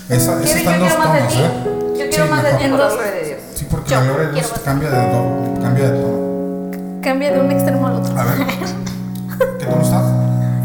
[0.09, 1.39] Esa, esa ¿Quieres está en yo dos quiero más de tonos, ti?
[1.39, 1.49] ¿eh?
[1.97, 3.39] Yo quiero Sí, más de ti la gloria de Dios.
[3.55, 7.01] Sí, porque Yo la gloria de Dios cambia de, do- cambia de tono.
[7.03, 8.19] Cambia de un extremo al otro.
[8.19, 8.37] A ver.
[9.59, 10.03] ¿Qué tono estás?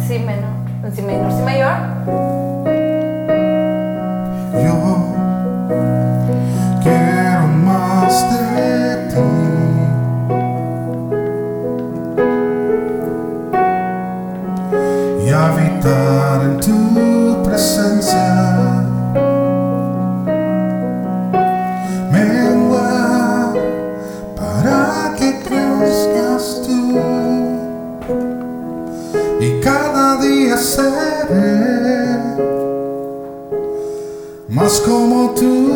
[0.07, 0.19] Sí,
[0.91, 0.97] menor.
[0.97, 1.77] Si menor, si mayor.
[4.65, 4.77] Yo
[6.83, 9.21] quiero más de ti
[15.25, 18.30] y habitar en tu presencia.
[30.51, 32.17] podría ser eh,
[34.49, 35.71] más como tú.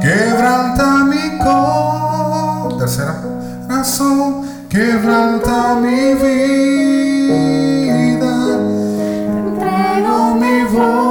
[0.00, 3.22] Quebranta mi corazón, tercera
[3.68, 7.48] razón, quebranta mi vida.
[9.38, 11.07] Entrego mi voz.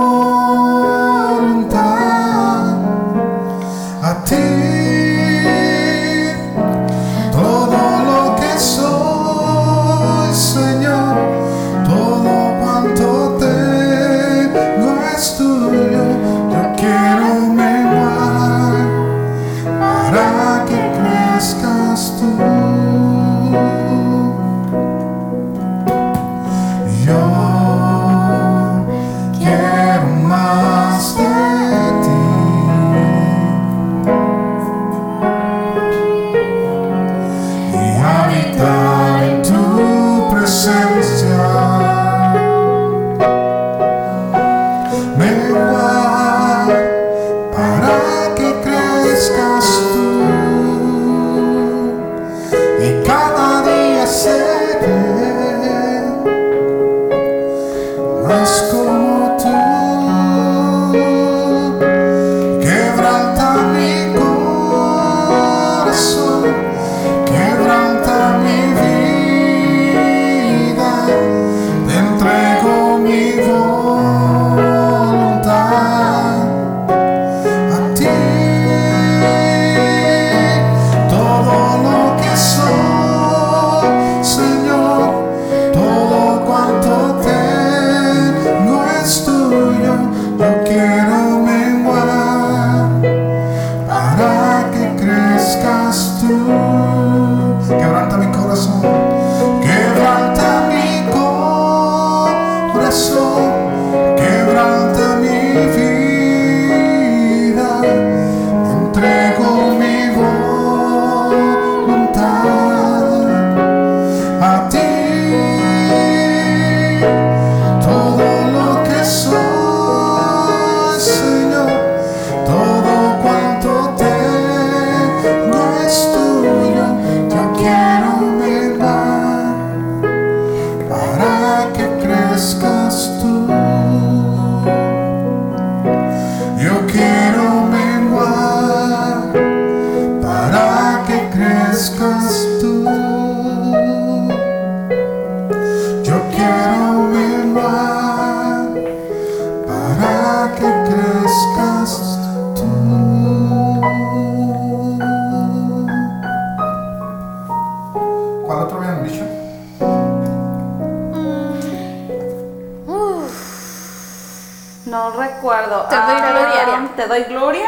[167.24, 167.67] gloria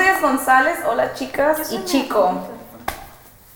[0.00, 2.48] Lourdes González, hola chicas y chico.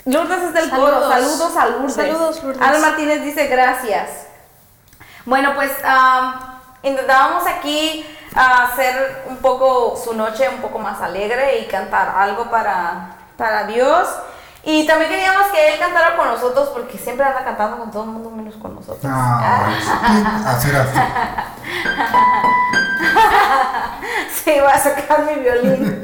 [0.04, 1.56] Lourdes es del coro, Saludos.
[1.56, 1.94] a Lourdes.
[1.94, 2.60] Saludos, Lourdes.
[2.60, 4.10] Ana Martínez dice gracias.
[5.24, 6.34] Bueno, pues am,
[6.82, 8.04] intentábamos aquí
[8.34, 13.64] ah, hacer un poco su noche un poco más alegre y cantar algo para, para
[13.64, 14.06] Dios.
[14.64, 18.10] Y también queríamos que él cantara con nosotros porque siempre anda cantando con todo el
[18.10, 19.02] mundo menos con nosotros.
[19.06, 19.70] Ah,
[20.46, 20.86] así era.
[24.30, 26.03] Sí, voy a sacar mi violín.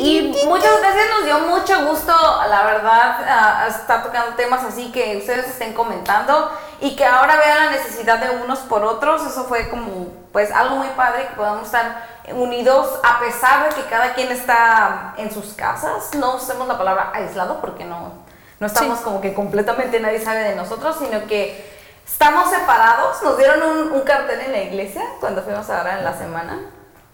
[0.00, 2.12] Y muchas veces nos dio mucho gusto,
[2.48, 6.50] la verdad, a- a estar tocando temas así que ustedes estén comentando
[6.80, 9.24] y que ahora vean la necesidad de unos por otros.
[9.24, 12.02] Eso fue como, pues, algo muy padre que podamos estar
[12.32, 16.14] unidos a pesar de que cada quien está en sus casas.
[16.14, 18.12] No usemos la palabra aislado porque no,
[18.58, 21.72] no estamos como que completamente nadie sabe de nosotros, sino que
[22.04, 23.22] estamos separados.
[23.22, 26.58] Nos dieron un, un cartel en la iglesia cuando fuimos ahora en la semana.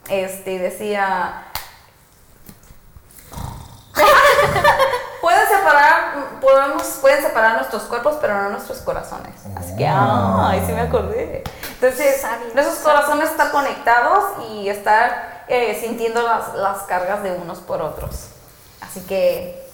[0.08, 1.44] Este decía
[5.20, 9.34] Pueden separar, podemos, pueden separar nuestros cuerpos, pero no nuestros corazones.
[9.54, 11.44] Así que, ay, sí me acordé.
[11.74, 12.24] Entonces,
[12.54, 18.28] nuestros corazones están conectados y estar eh, sintiendo las, las cargas de unos por otros.
[18.80, 19.70] Así que,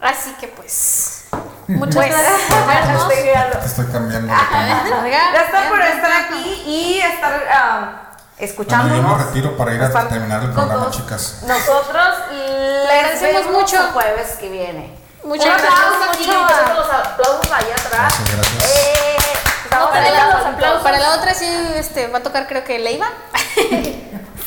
[0.00, 1.24] Así que pues.
[1.66, 3.58] Muchas pues, gracias estoy quedando.
[3.58, 4.32] Te estoy cambiando.
[4.32, 8.07] Gracias por estar aquí y estar
[8.40, 11.42] ah, Bueno, yo me retiro para ir a Estar terminar el programa, todos chicas.
[11.46, 13.76] Nosotros les agradecemos vemos mucho.
[13.80, 14.94] el jueves que viene.
[15.24, 16.40] Muchas Un gracias, aplauso aquí, mucho.
[16.46, 18.14] gracias los aplausos allá atrás.
[18.14, 18.64] Gracias, gracias.
[18.64, 19.16] Eh,
[19.64, 20.82] estamos Para celebrando los la, aplausos.
[20.82, 23.08] para la otra sí este, va a tocar creo que Leiva.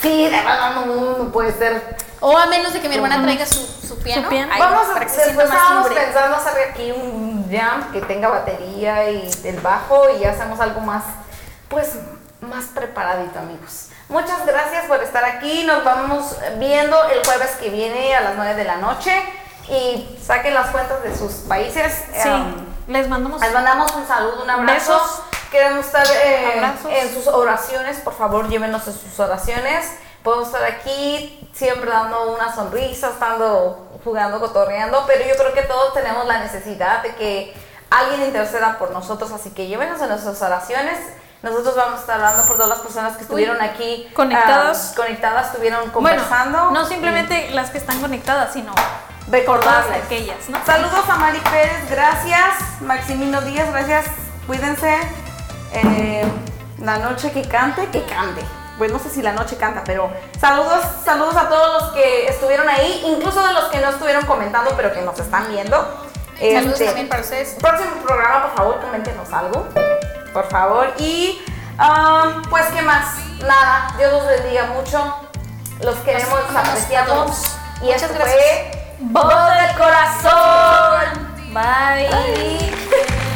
[0.01, 0.85] Sí, de verdad no,
[1.17, 1.95] no puede ser.
[2.21, 4.27] O a menos de que mi hermana traiga su, su piano.
[4.29, 4.51] piano.
[4.51, 9.11] Ahí, Vamos a, para después más estábamos pensando hacer aquí un jam que tenga batería
[9.11, 11.03] y el bajo y hacemos algo más,
[11.69, 11.89] pues,
[12.41, 13.87] más preparadito, amigos.
[14.09, 15.63] Muchas gracias por estar aquí.
[15.63, 19.13] Nos vamos viendo el jueves que viene a las 9 de la noche
[19.69, 22.05] y saquen las cuentas de sus países.
[22.21, 23.39] Sí, Um, les mandamos.
[23.41, 24.93] les mandamos un saludo, un abrazo.
[24.93, 25.21] Besos.
[25.51, 29.85] Queremos estar eh, en sus oraciones, por favor, llévenos en sus oraciones.
[30.23, 35.93] Podemos estar aquí siempre dando una sonrisa, estando jugando, cotorreando, pero yo creo que todos
[35.93, 37.53] tenemos la necesidad de que
[37.89, 40.97] alguien interceda por nosotros, así que llévenos en nuestras oraciones.
[41.43, 44.91] Nosotros vamos a estar hablando por todas las personas que estuvieron aquí Conectadas.
[44.91, 46.69] ah, conectadas, estuvieron Bueno, conversando.
[46.71, 48.73] no simplemente las que están conectadas, sino
[49.29, 50.59] recordarles aquellas, ¿no?
[50.65, 52.81] Saludos a Mari Pérez, gracias.
[52.81, 54.05] Maximino Díaz, gracias.
[54.45, 54.95] Cuídense.
[55.73, 56.23] Eh,
[56.79, 58.41] la noche que cante, que cante.
[58.77, 62.67] Pues no sé si la noche canta, pero saludos, saludos a todos los que estuvieron
[62.69, 65.77] ahí, incluso de los que no estuvieron comentando, pero que nos están viendo.
[66.39, 67.55] Saludos Este, también para ustedes.
[67.61, 69.67] Próximo programa, por favor, coméntenos algo.
[70.33, 70.93] Por favor.
[70.97, 71.41] Y,
[71.77, 73.15] ah, pues, ¿qué más?
[73.39, 75.15] Nada, Dios los bendiga mucho.
[75.83, 77.43] Los queremos, los apreciamos.
[77.81, 81.31] Y esto Muchas fue Voz del Corazón.
[81.53, 82.07] Bye.
[82.09, 83.30] Bye.